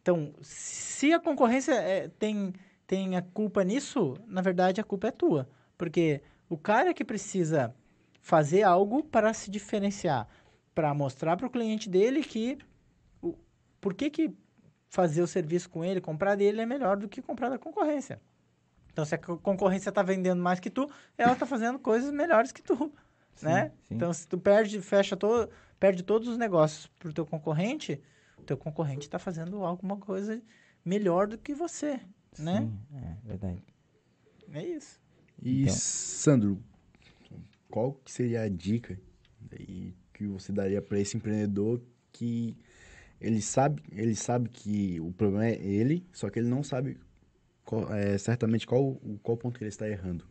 [0.00, 2.54] Então, se a concorrência é, tem,
[2.90, 5.48] tem a culpa nisso, na verdade a culpa é tua.
[5.78, 7.72] Porque o cara que precisa
[8.20, 10.26] fazer algo para se diferenciar,
[10.74, 12.58] para mostrar para o cliente dele que
[13.22, 13.38] o,
[13.80, 14.34] por que, que
[14.88, 18.20] fazer o serviço com ele, comprar dele é melhor do que comprar da concorrência.
[18.92, 22.60] Então, se a concorrência está vendendo mais que tu, ela está fazendo coisas melhores que
[22.60, 22.92] tu,
[23.36, 23.70] sim, né?
[23.84, 23.94] Sim.
[23.94, 25.48] Então, se tu perde, fecha todo,
[25.78, 28.02] perde todos os negócios para o teu concorrente,
[28.36, 30.42] o teu concorrente está fazendo alguma coisa
[30.84, 32.00] melhor do que você,
[32.32, 32.72] sim, né?
[32.94, 33.62] é verdade.
[34.52, 35.00] É isso.
[35.42, 35.74] E, então.
[35.74, 36.62] Sandro,
[37.70, 38.98] qual que seria a dica
[40.12, 41.80] que você daria para esse empreendedor
[42.12, 42.56] que
[43.20, 46.98] ele sabe, ele sabe que o problema é ele, só que ele não sabe
[47.64, 50.24] qual, é, certamente qual, qual ponto que ele está errando.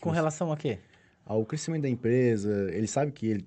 [0.00, 0.78] Com relação a quê?
[1.24, 3.46] Ao crescimento da empresa, ele sabe que ele,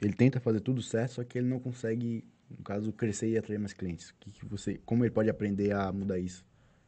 [0.00, 3.58] ele tenta fazer tudo certo, só que ele não consegue, no caso, crescer e atrair
[3.58, 4.12] mais clientes.
[4.20, 6.44] Que, que você, como ele pode aprender a mudar isso?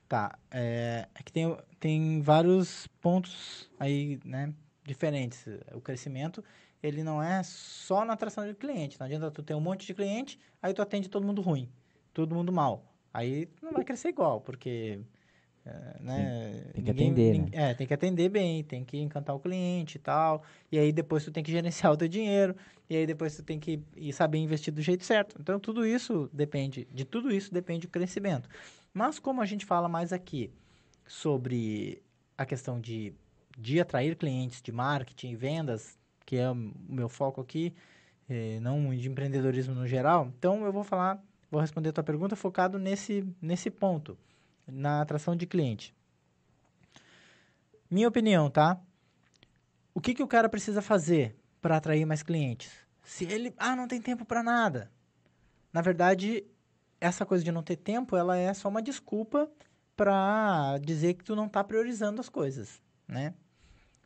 [0.09, 5.45] Tá, é, é que tem, tem vários pontos aí, né, diferentes.
[5.75, 6.45] O crescimento,
[6.83, 8.99] ele não é só na atração de cliente.
[9.01, 11.69] Não adianta tu ter um monte de cliente, aí tu atende todo mundo ruim,
[12.13, 12.85] todo mundo mal.
[13.13, 15.01] Aí não vai crescer igual, porque
[16.01, 16.63] né?
[16.73, 17.71] Tem que ninguém, atender, né?
[17.71, 20.43] É, tem que atender bem, tem que encantar o cliente e tal.
[20.71, 22.55] E aí depois tu tem que gerenciar o teu dinheiro.
[22.89, 25.37] E aí depois tu tem que saber investir do jeito certo.
[25.41, 28.49] Então tudo isso depende, de tudo isso depende o crescimento.
[28.95, 30.51] Mas como a gente fala mais aqui
[31.07, 32.03] sobre
[32.37, 33.13] a questão de,
[33.59, 36.55] de atrair clientes, de marketing e vendas, que é o
[36.89, 37.75] meu foco aqui,
[38.29, 40.33] eh, não de empreendedorismo no geral.
[40.39, 44.19] Então, eu vou falar, vou responder a tua pergunta focado nesse, nesse ponto,
[44.67, 45.95] na atração de cliente.
[47.91, 48.81] Minha opinião, tá?
[49.95, 52.73] O que, que o cara precisa fazer para atrair mais clientes?
[53.05, 54.91] Se ele, ah, não tem tempo para nada.
[55.73, 56.45] Na verdade,
[57.01, 59.51] essa coisa de não ter tempo, ela é só uma desculpa
[59.97, 63.35] para dizer que tu não está priorizando as coisas, né?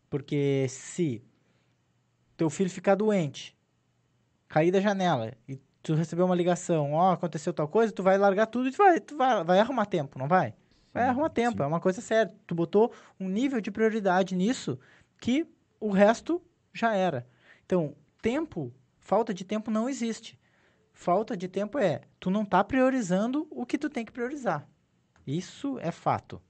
[0.09, 1.25] Porque se
[2.37, 3.57] teu filho ficar doente,
[4.49, 8.19] cair da janela e tu receber uma ligação, ó, oh, aconteceu tal coisa, tu vai
[8.19, 10.55] largar tudo e tu vai, tu vai, vai arrumar tempo, não vai?
[10.93, 11.62] Vai sim, arrumar tempo, sim.
[11.62, 12.35] é uma coisa séria.
[12.47, 14.79] Tu botou um nível de prioridade nisso
[15.21, 15.47] que
[15.79, 17.27] o resto já era.
[17.64, 20.38] Então, tempo, falta de tempo não existe.
[20.93, 24.66] Falta de tempo é, tu não tá priorizando o que tu tem que priorizar.
[25.27, 26.43] Isso é fato.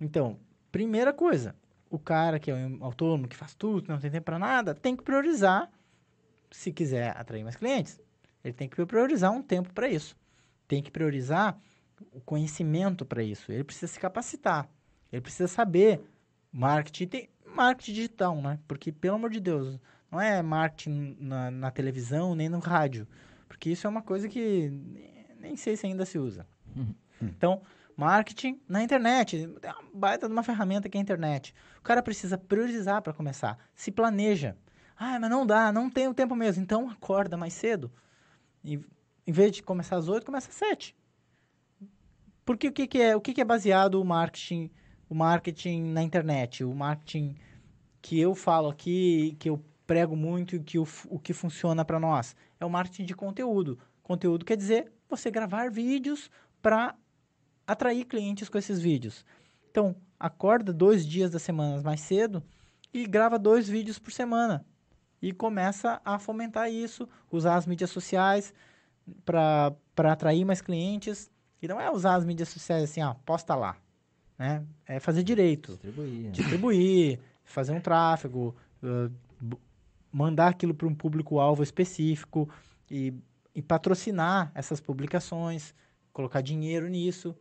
[0.00, 0.38] Então,
[0.70, 1.54] primeira coisa,
[1.88, 4.94] o cara que é um autônomo, que faz tudo, não tem tempo para nada, tem
[4.94, 5.70] que priorizar,
[6.50, 8.00] se quiser atrair mais clientes,
[8.42, 10.16] ele tem que priorizar um tempo para isso.
[10.66, 11.58] Tem que priorizar
[12.12, 13.50] o conhecimento para isso.
[13.50, 14.68] Ele precisa se capacitar.
[15.12, 16.00] Ele precisa saber
[16.52, 18.58] marketing, tem marketing digital, né?
[18.68, 19.78] Porque, pelo amor de Deus,
[20.10, 23.06] não é marketing na, na televisão nem no rádio.
[23.48, 24.70] Porque isso é uma coisa que
[25.40, 26.46] nem sei se ainda se usa.
[26.76, 26.94] Uhum.
[27.20, 27.62] Então,
[27.98, 29.50] Marketing na internet.
[29.60, 31.52] É uma baita de uma ferramenta que é a internet.
[31.80, 33.58] O cara precisa priorizar para começar.
[33.74, 34.56] Se planeja.
[34.96, 36.62] Ah, mas não dá, não tenho tempo mesmo.
[36.62, 37.90] Então acorda mais cedo.
[38.64, 38.80] E,
[39.26, 40.96] em vez de começar às 8, começa às 7.
[42.44, 44.70] Porque o que, que é, o que, que é baseado o marketing,
[45.08, 47.36] o marketing na internet, o marketing
[48.00, 52.00] que eu falo aqui, que eu prego muito e que o, o que funciona para
[52.00, 52.34] nós?
[52.58, 53.78] É o marketing de conteúdo.
[54.02, 56.30] Conteúdo quer dizer você gravar vídeos
[56.62, 56.94] para
[57.66, 59.24] atrair clientes com esses vídeos.
[59.70, 62.42] Então, acorda dois dias da semana mais cedo
[62.92, 64.64] e grava dois vídeos por semana.
[65.20, 68.54] E começa a fomentar isso, usar as mídias sociais
[69.24, 71.30] para atrair mais clientes.
[71.60, 73.76] E não é usar as mídias sociais assim, ó, posta lá.
[74.38, 74.64] Né?
[74.86, 75.72] É fazer direito.
[75.72, 76.30] Distribuir.
[76.30, 79.58] Distribuir, fazer um tráfego, uh,
[80.12, 82.48] mandar aquilo para um público-alvo específico
[82.90, 83.12] e,
[83.54, 85.74] e patrocinar essas publicações,
[86.12, 87.34] colocar dinheiro nisso.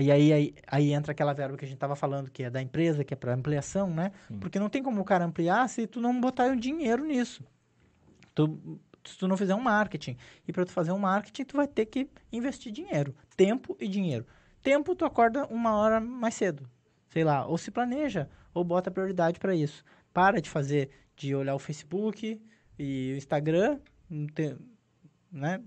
[0.00, 2.62] Aí, aí, aí, aí, entra aquela verba que a gente estava falando, que é da
[2.62, 4.12] empresa, que é para ampliação, né?
[4.28, 4.38] Sim.
[4.38, 7.44] Porque não tem como o cara ampliar se tu não botar o dinheiro nisso.
[8.34, 10.16] Tu, se tu não fizer um marketing.
[10.48, 13.14] E para tu fazer um marketing, tu vai ter que investir dinheiro.
[13.36, 14.26] Tempo e dinheiro.
[14.62, 16.66] Tempo, tu acorda uma hora mais cedo.
[17.10, 19.84] Sei lá, ou se planeja, ou bota prioridade para isso.
[20.14, 22.40] Para de fazer, de olhar o Facebook
[22.78, 23.78] e o Instagram,
[25.30, 25.60] né?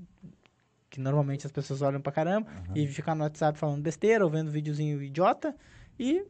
[0.93, 2.77] Que normalmente as pessoas olham pra caramba, uhum.
[2.77, 5.55] e ficar no WhatsApp falando besteira ou vendo videozinho idiota,
[5.99, 6.23] e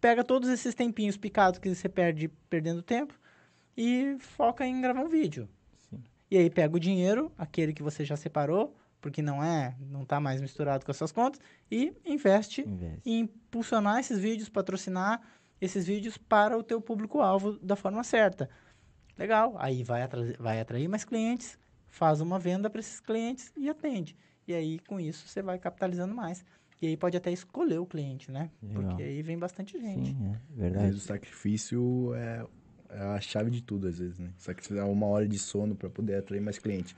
[0.00, 3.12] pega todos esses tempinhos picados que você perde perdendo tempo
[3.76, 5.48] e foca em gravar um vídeo.
[5.90, 6.00] Sim.
[6.30, 10.20] E aí pega o dinheiro, aquele que você já separou, porque não é, não está
[10.20, 13.02] mais misturado com as suas contas, e investe, investe.
[13.04, 15.20] em impulsionar esses vídeos, patrocinar
[15.60, 18.48] esses vídeos para o teu público-alvo da forma certa.
[19.18, 20.08] Legal, aí vai,
[20.38, 21.58] vai atrair mais clientes,
[21.90, 24.16] faz uma venda para esses clientes e atende.
[24.46, 26.44] e aí com isso você vai capitalizando mais.
[26.80, 28.50] E aí pode até escolher o cliente, né?
[28.62, 28.84] Legal.
[28.84, 30.10] Porque aí vem bastante gente.
[30.12, 30.84] Sim, é Às verdade.
[30.86, 32.46] vezes o sacrifício é,
[32.90, 34.30] é a chave de tudo, às vezes, né?
[34.36, 36.96] Sacrificar uma hora de sono para poder atrair mais cliente.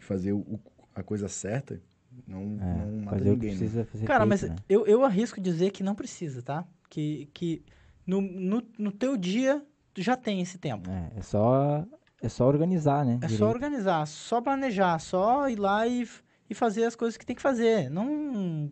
[0.00, 0.60] E fazer o-
[0.94, 1.82] a coisa certa
[2.26, 3.56] não, É, não mata fazer o que ninguém, né?
[3.58, 4.56] precisa fazer Cara, feito, mas né?
[4.68, 6.64] eu, eu arrisco dizer que não precisa, tá?
[6.88, 7.64] Que, que
[8.06, 9.60] no, no, no teu dia
[9.92, 10.88] tu já tem esse tempo.
[10.88, 11.84] É, é só,
[12.26, 13.14] é só organizar, né?
[13.14, 13.38] É direito.
[13.38, 16.06] só organizar, só planejar, só ir lá e,
[16.50, 17.90] e fazer as coisas que tem que fazer.
[17.90, 18.70] Não,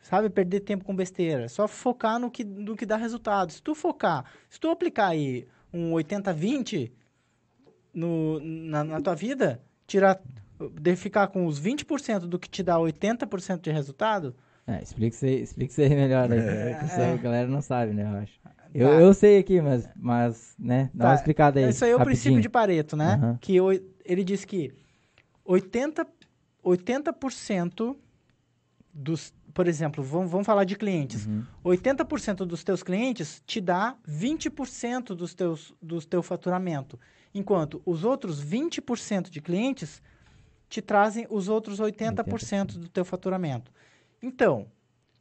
[0.00, 1.48] sabe, perder tempo com besteira.
[1.48, 3.52] Só focar no que, no que dá resultado.
[3.52, 6.92] Se tu focar, se tu aplicar aí um 80-20
[7.94, 10.20] no, na, na tua vida, tirar,
[10.80, 14.34] de ficar com os 20% do que te dá 80% de resultado,
[14.66, 16.38] É, explica isso aí, isso aí melhor aí.
[16.40, 17.12] É, é.
[17.12, 18.40] a galera não sabe, né, eu acho.
[18.74, 18.94] Eu, Tá.
[19.00, 21.68] eu sei aqui, mas, mas né, dá uma Tá, explicada aí.
[21.68, 22.50] Isso aí é o princípio de rapidinho.
[22.50, 23.14] Pareto, né?
[23.14, 23.38] Aham.
[23.40, 23.56] Que
[24.04, 24.72] ele diz que
[25.46, 26.06] 80%,
[26.64, 27.96] 80%
[28.92, 29.32] dos...
[29.54, 31.26] Por exemplo, vamos, vamos falar de clientes.
[31.26, 31.44] Uhum.
[31.64, 36.98] 80% dos teus clientes te dá 20% dos teus, do teu faturamento.
[37.34, 40.00] Enquanto os outros 20% de clientes
[40.70, 43.70] te trazem os outros 80% do teu faturamento.
[44.22, 44.66] Então,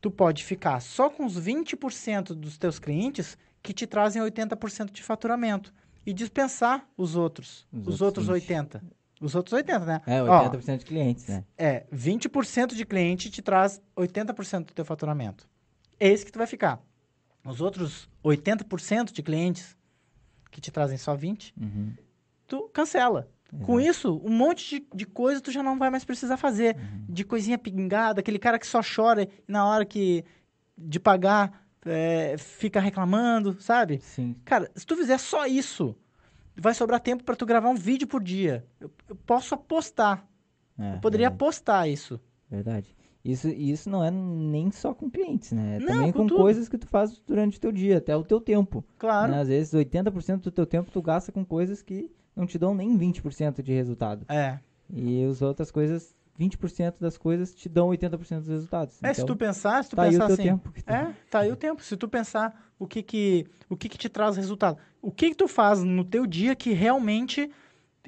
[0.01, 5.03] tu pode ficar só com os 20% dos teus clientes que te trazem 80% de
[5.03, 5.71] faturamento
[6.05, 8.51] e dispensar os outros, Os os, outros outros 20.
[8.51, 8.83] 80.
[9.21, 10.01] Os outros 80, né?
[10.07, 11.43] É, Ó, 80% de clientes, né?
[11.55, 15.47] é, 20% de cliente te traz 80% do teu faturamento.
[15.99, 16.81] É esse que tu vai ficar.
[17.45, 19.77] Os outros 80% de clientes
[20.49, 21.93] que te trazem só 20, Uhum.
[22.47, 23.29] tu cancela.
[23.63, 23.97] Com Exato.
[23.97, 26.77] isso, um monte de, de coisa tu já não vai mais precisar fazer.
[26.77, 27.05] Uhum.
[27.09, 30.23] De coisinha pingada, aquele cara que só chora e na hora que
[30.77, 33.99] de pagar é, fica reclamando, sabe?
[34.01, 34.35] Sim.
[34.45, 35.95] Cara, se tu fizer só isso,
[36.55, 38.65] vai sobrar tempo para tu gravar um vídeo por dia.
[38.79, 40.25] Eu, eu posso apostar.
[40.79, 42.19] É, eu poderia verdade, apostar isso.
[42.49, 42.95] verdade.
[43.23, 45.75] Isso, e isso não é nem só com clientes, né?
[45.75, 48.23] É Não, também com com, coisas que tu faz durante o teu dia, até o
[48.23, 48.83] teu tempo.
[48.97, 49.31] Claro.
[49.31, 49.41] né?
[49.41, 52.98] Às vezes 80% do teu tempo tu gasta com coisas que não te dão nem
[52.98, 54.26] 20% de resultado.
[54.30, 54.60] É.
[54.94, 58.98] E as outras coisas, 20% das coisas te dão 80% dos resultados.
[59.04, 60.44] É, se Então, tu pensar, se tu tá aí pensar o teu assim.
[60.44, 60.74] tempo.
[60.88, 61.84] É, tá aí o tempo.
[61.84, 64.78] Se tu pensar o que que, o que, que te traz resultado.
[65.02, 67.50] O que que tu faz no teu dia que realmente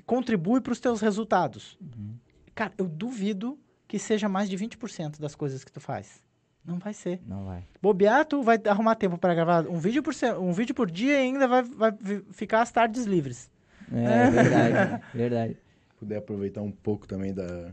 [0.06, 1.78] contribui para os teus resultados?
[1.82, 2.16] Uhum.
[2.56, 3.58] Cara, eu duvido
[3.88, 6.22] que seja mais de 20% das coisas que tu faz.
[6.66, 7.22] Não vai ser.
[7.28, 7.66] Não vai.
[7.82, 11.14] Bobear, tu vai arrumar tempo para gravar um vídeo por, se- um vídeo por dia
[11.20, 11.92] e ainda vai, vai
[12.32, 13.52] ficar as tardes livres.
[13.93, 15.58] É, verdade, verdade.
[15.99, 17.71] Poder aproveitar um pouco também da,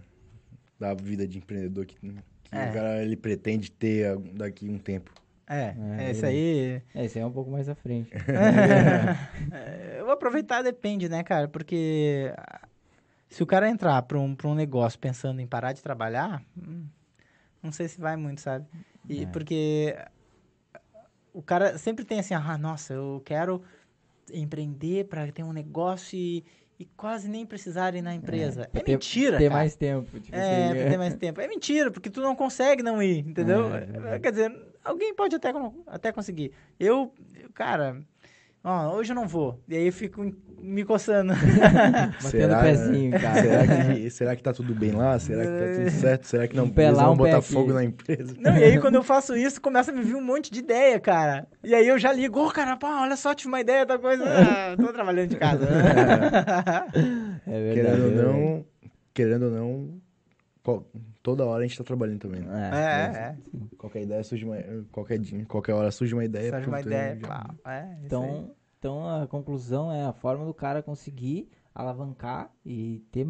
[0.78, 2.68] da vida de empreendedor que, que É.
[2.70, 5.12] o cara ele pretende ter a- daqui um tempo.
[5.48, 6.83] É, É, é, isso aí.
[6.94, 8.11] É, isso aí é um pouco mais à frente.
[9.52, 11.48] É, o aproveitar depende, né, cara?
[11.48, 12.33] Porque
[13.28, 16.85] se o cara entrar para um, pra um negócio pensando em parar de trabalhar, hum,
[17.62, 18.64] não sei se vai muito, sabe?
[19.09, 19.26] E É.
[19.26, 19.96] porque
[21.33, 23.62] o cara sempre tem assim, ah, nossa, eu quero
[24.33, 26.45] empreender para ter um negócio e,
[26.79, 28.62] e quase nem precisar ir na empresa.
[28.62, 29.55] É, pra ter- mentira, Ter cara.
[29.61, 30.21] mais tempo.
[30.21, 31.40] Tipo É, assim, pra ter mais tempo.
[31.40, 33.66] É mentira, porque tu não consegue não ir, entendeu?
[33.75, 34.19] É, é.
[34.19, 35.53] Quer dizer, alguém pode até,
[35.87, 36.53] até conseguir.
[36.79, 37.12] Eu,
[37.55, 38.01] cara,
[38.64, 39.61] ó, hoje eu não vou.
[39.68, 40.23] E aí eu fico
[40.61, 41.33] me coçando.
[42.23, 43.42] Batendo o pezinho, cara.
[43.42, 45.18] Será que, será que tá tudo bem lá?
[45.18, 46.25] Será que tá tudo certo?
[46.25, 48.35] Será que não Um eles lá, vão um botar fogo na empresa?
[48.38, 51.01] Não, e aí quando eu faço isso, começa a me vir um monte de ideia,
[51.01, 51.46] cara.
[51.64, 54.25] E aí eu já ligo, ô, cara, pá, olha só, tive uma ideia, tal coisa.
[54.25, 55.66] Ah, tô trabalhando de casa.
[57.46, 57.75] É verdade.
[57.75, 58.64] Querendo ou é não,
[59.14, 60.01] querendo ou não,
[61.22, 62.40] toda hora a gente tá trabalhando também.
[62.42, 62.70] Né?
[62.72, 63.37] é, é.
[63.76, 64.56] Qualquer ideia surge uma,
[64.90, 66.50] qualquer, dia- qualquer hora surge uma ideia.
[66.50, 67.54] Surge uma ideia, já- pá.
[67.72, 67.96] É.
[68.04, 73.26] Então, então a conclusão é a forma do cara conseguir alavancar e ter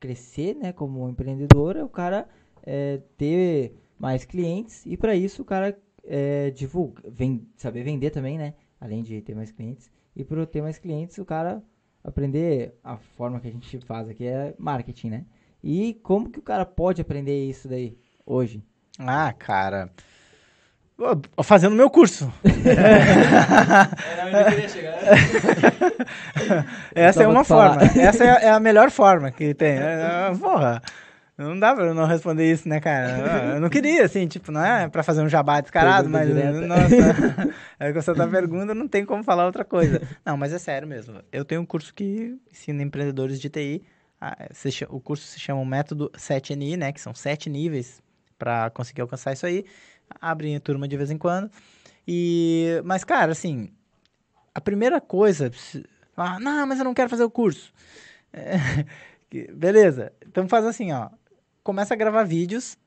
[0.00, 2.28] crescer, né, como empreendedor, é o cara
[2.64, 8.36] é, ter mais clientes e para isso o cara é, divulga, ven- saber vender também,
[8.36, 9.90] né, além de ter mais clientes.
[10.16, 11.62] E para ter mais clientes, o cara
[12.02, 15.26] aprender a forma que a gente faz aqui é marketing, né?
[15.62, 17.96] E como que o cara pode aprender isso daí
[18.26, 18.62] hoje?
[18.98, 19.90] Ah, cara.
[21.42, 22.32] Fazendo meu curso.
[26.94, 27.80] Essa Só é vou uma te falar.
[27.80, 28.00] forma.
[28.02, 29.78] Essa é a, é a melhor forma que tem.
[29.78, 30.82] É, é, Porra.
[31.36, 33.54] Não dá pra eu não responder isso, né, cara?
[33.54, 36.66] Eu não queria, assim, tipo, não é pra fazer um jabá descarado, Pergunta mas, direta.
[36.66, 40.00] nossa, é que você tá pergunta, não tem como falar outra coisa.
[40.24, 41.20] Não, mas é sério mesmo.
[41.32, 43.82] Eu tenho um curso que ensina empreendedores de TI.
[44.88, 48.00] O curso se chama o Método 7NI, né, que são sete níveis
[48.38, 49.64] pra conseguir alcançar isso aí.
[50.20, 51.50] Abre turma de vez em quando.
[52.06, 53.70] E, mas, cara, assim,
[54.54, 55.50] a primeira coisa,
[56.16, 57.72] ah, não, mas eu não quero fazer o curso.
[58.34, 58.86] É,
[59.52, 61.10] beleza, então faz assim, ó.
[61.62, 62.78] começa a gravar vídeos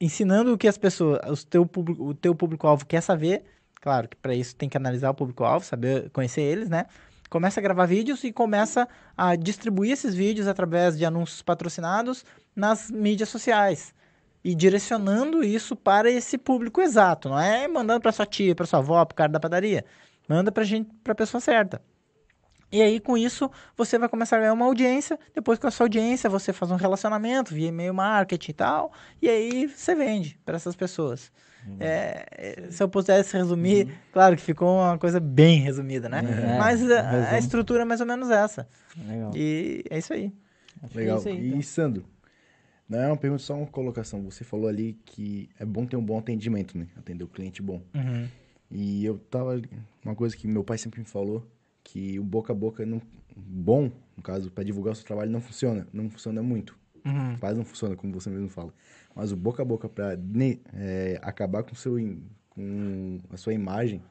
[0.00, 3.44] ensinando o que as pessoas, os teu público, o teu público-alvo quer saber.
[3.80, 6.86] Claro que para isso tem que analisar o público-alvo, saber conhecer eles, né?
[7.28, 12.24] Começa a gravar vídeos e começa a distribuir esses vídeos através de anúncios patrocinados
[12.54, 13.94] nas mídias sociais
[14.46, 18.78] e direcionando isso para esse público exato, não é mandando para sua tia, para sua
[18.78, 19.84] avó, para o cara da padaria.
[20.28, 21.82] Manda para gente, para a pessoa certa.
[22.70, 25.18] E aí, com isso, você vai começar a ganhar uma audiência.
[25.34, 28.92] Depois, com essa audiência, você faz um relacionamento via e-mail marketing e tal.
[29.20, 31.32] E aí, você vende para essas pessoas.
[31.66, 31.76] Uhum.
[31.80, 33.92] É, se eu pudesse resumir, uhum.
[34.12, 36.20] claro que ficou uma coisa bem resumida, né?
[36.20, 38.68] É, Mas a, a, estrutura é mais ou menos essa.
[39.06, 39.32] Legal.
[39.34, 40.32] E é isso aí.
[40.82, 41.16] Acho Legal.
[41.16, 41.58] É isso aí, então.
[41.58, 42.04] E, Sandro,
[42.88, 44.22] não é uma pergunta, só uma colocação.
[44.24, 46.86] Você falou ali que é bom ter um bom atendimento, né?
[46.96, 47.82] Atender o cliente bom.
[47.94, 48.28] Uhum.
[48.70, 49.60] E eu tava.
[50.04, 51.44] Uma coisa que meu pai sempre me falou
[51.82, 53.00] que o boca a boca não,
[53.36, 55.86] bom, no caso, para divulgar o seu trabalho, não funciona.
[55.92, 56.76] Não funciona muito.
[57.04, 57.36] Uhum.
[57.38, 58.72] Quase não funciona, como você mesmo fala.
[59.16, 60.18] Mas o boca a boca para
[60.74, 61.96] é, acabar com, seu,
[62.50, 64.02] com a sua imagem,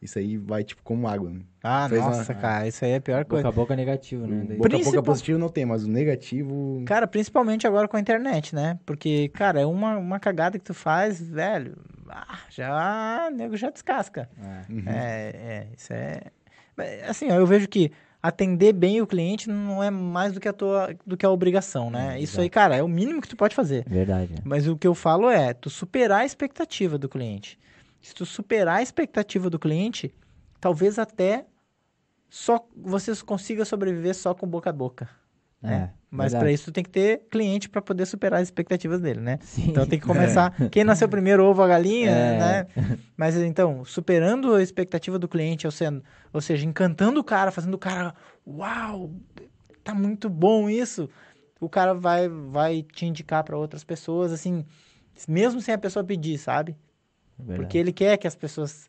[0.00, 1.40] isso aí vai, tipo, como água, né?
[1.64, 2.40] Ah, Fez nossa, uma...
[2.40, 3.42] cara, isso aí é a pior coisa.
[3.42, 4.54] Boca a boca negativo, né?
[4.54, 4.92] Boca Principal...
[4.92, 6.80] a boca positivo não tem, mas o negativo...
[6.86, 8.78] Cara, principalmente agora com a internet, né?
[8.86, 11.76] Porque, cara, é uma, uma cagada que tu faz, velho,
[12.08, 14.30] ah, já, nego já descasca.
[14.40, 14.72] É.
[14.72, 14.84] Uhum.
[14.86, 16.20] é, é, isso é...
[17.08, 17.90] Assim, ó, eu vejo que
[18.22, 21.90] atender bem o cliente não é mais do que a tua do que a obrigação,
[21.90, 22.16] né?
[22.16, 23.84] É, Isso aí, cara, é o mínimo que tu pode fazer.
[23.88, 24.34] Verdade.
[24.44, 27.58] Mas o que eu falo é tu superar a expectativa do cliente.
[28.00, 30.14] Se tu superar a expectativa do cliente,
[30.60, 31.46] talvez até
[32.30, 35.08] só você consiga sobreviver só com boca a boca.
[35.62, 35.90] É, né?
[36.10, 39.38] Mas para isso tem que ter cliente para poder superar as expectativas dele, né?
[39.40, 39.70] Sim.
[39.70, 40.54] Então tem que começar.
[40.60, 40.68] É.
[40.68, 42.38] Quem nasceu primeiro, ovo a galinha, é.
[42.38, 42.66] né?
[43.16, 47.74] Mas então, superando a expectativa do cliente, ou seja, ou seja, encantando o cara, fazendo
[47.74, 48.14] o cara,
[48.46, 49.10] uau,
[49.82, 51.08] tá muito bom isso.
[51.58, 54.66] O cara vai, vai te indicar para outras pessoas, assim,
[55.26, 56.76] mesmo sem a pessoa pedir, sabe?
[57.56, 58.88] Porque ele quer que as pessoas,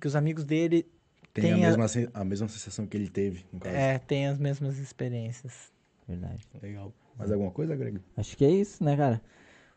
[0.00, 0.86] que os amigos dele
[1.34, 3.44] tenham a mesma, a mesma sensação que ele teve.
[3.64, 5.72] É, tem as mesmas experiências.
[6.10, 6.44] Verdade.
[6.60, 6.92] Legal.
[7.16, 8.00] Mais alguma coisa, Greg?
[8.16, 9.22] Acho que é isso, né, cara?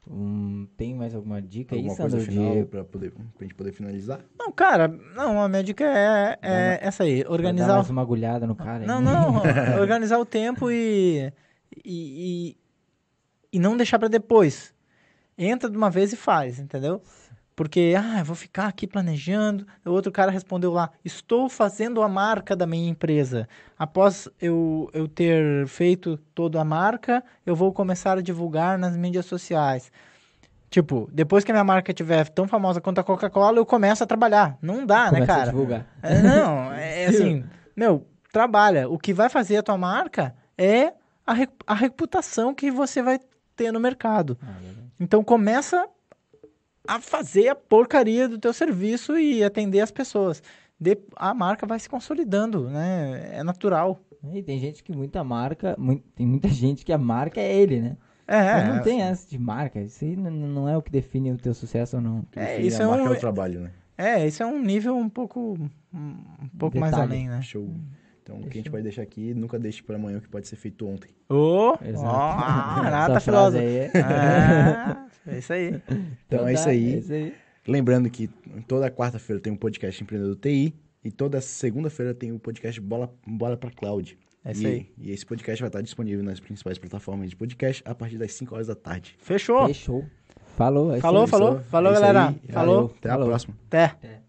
[0.09, 2.17] Um, tem mais alguma dica alguma aí, Sandro?
[2.17, 2.65] Coisa final de...
[2.65, 4.19] pra, poder, pra gente poder finalizar?
[4.38, 7.67] Não, cara, não, a minha dica é, é uma, essa aí, organizar...
[7.67, 8.86] Dar mais uma agulhada no cara.
[8.86, 9.03] Não, aí.
[9.03, 9.41] não,
[9.79, 11.31] organizar o tempo e,
[11.86, 12.57] e, e,
[13.53, 14.73] e não deixar para depois.
[15.38, 17.01] Entra de uma vez e faz, entendeu?
[17.56, 19.66] Porque, ah, eu vou ficar aqui planejando.
[19.86, 23.47] O outro cara respondeu lá: Estou fazendo a marca da minha empresa.
[23.78, 29.26] Após eu, eu ter feito toda a marca, eu vou começar a divulgar nas mídias
[29.26, 29.91] sociais.
[30.70, 34.08] Tipo, depois que a minha marca estiver tão famosa quanto a Coca-Cola, eu começo a
[34.08, 34.58] trabalhar.
[34.60, 35.43] Não dá, né, Começa né, cara?
[35.43, 35.86] A divulgar.
[36.01, 37.45] É, não, é assim,
[37.76, 38.89] meu, trabalha.
[38.89, 40.93] O que vai fazer a tua marca é
[41.28, 41.34] a,
[41.68, 43.20] a reputação que você vai
[43.56, 44.36] ter no mercado.
[44.41, 44.56] Ah,
[44.99, 45.88] então começa
[46.88, 50.41] a fazer a porcaria do teu serviço e atender as pessoas.
[50.79, 53.29] De, a marca vai se consolidando, né?
[53.34, 54.01] É natural.
[54.34, 57.81] E tem gente que muita marca, muito, tem muita gente que a marca é ele,
[57.81, 57.97] né?
[58.25, 59.81] É, Mas não é, tem essa de marca.
[59.81, 62.25] Isso aí não é o que define o teu sucesso ou não.
[62.36, 63.71] É, isso a é marca um, é o trabalho, né?
[63.97, 65.57] É, isso é um nível um pouco
[65.93, 66.79] um pouco Detalhe.
[66.79, 67.41] mais além, né?
[67.41, 67.69] Show.
[68.24, 70.47] Então, o que a gente vai deixar aqui, nunca deixe para amanhã o que pode
[70.47, 71.09] ser feito ontem.
[71.30, 71.74] Ô!
[71.74, 72.07] Oh, Exato.
[72.07, 73.63] Oh, Renata Filósofo.
[74.01, 75.67] Ah, é isso aí.
[75.67, 75.97] Então,
[76.28, 76.93] então é, isso aí.
[76.93, 77.34] é isso aí.
[77.67, 78.30] Lembrando que
[78.65, 83.13] toda quarta-feira tem um podcast Empreendedor TI e toda segunda-feira tem o um podcast Bola,
[83.28, 84.17] Bola para Cloud.
[84.45, 84.89] É isso e, aí.
[84.97, 88.55] E esse podcast vai estar disponível nas principais plataformas de podcast a partir das 5
[88.55, 89.15] horas da tarde.
[89.19, 89.67] Fechou.
[89.67, 90.05] Fechou.
[90.55, 90.95] Falou.
[90.95, 91.59] É falou, falou.
[91.69, 92.36] Falou, é galera.
[92.49, 92.93] Falou.
[92.97, 93.26] Até falou.
[93.26, 93.57] a próxima.
[93.67, 93.86] Até.
[93.86, 94.22] Até.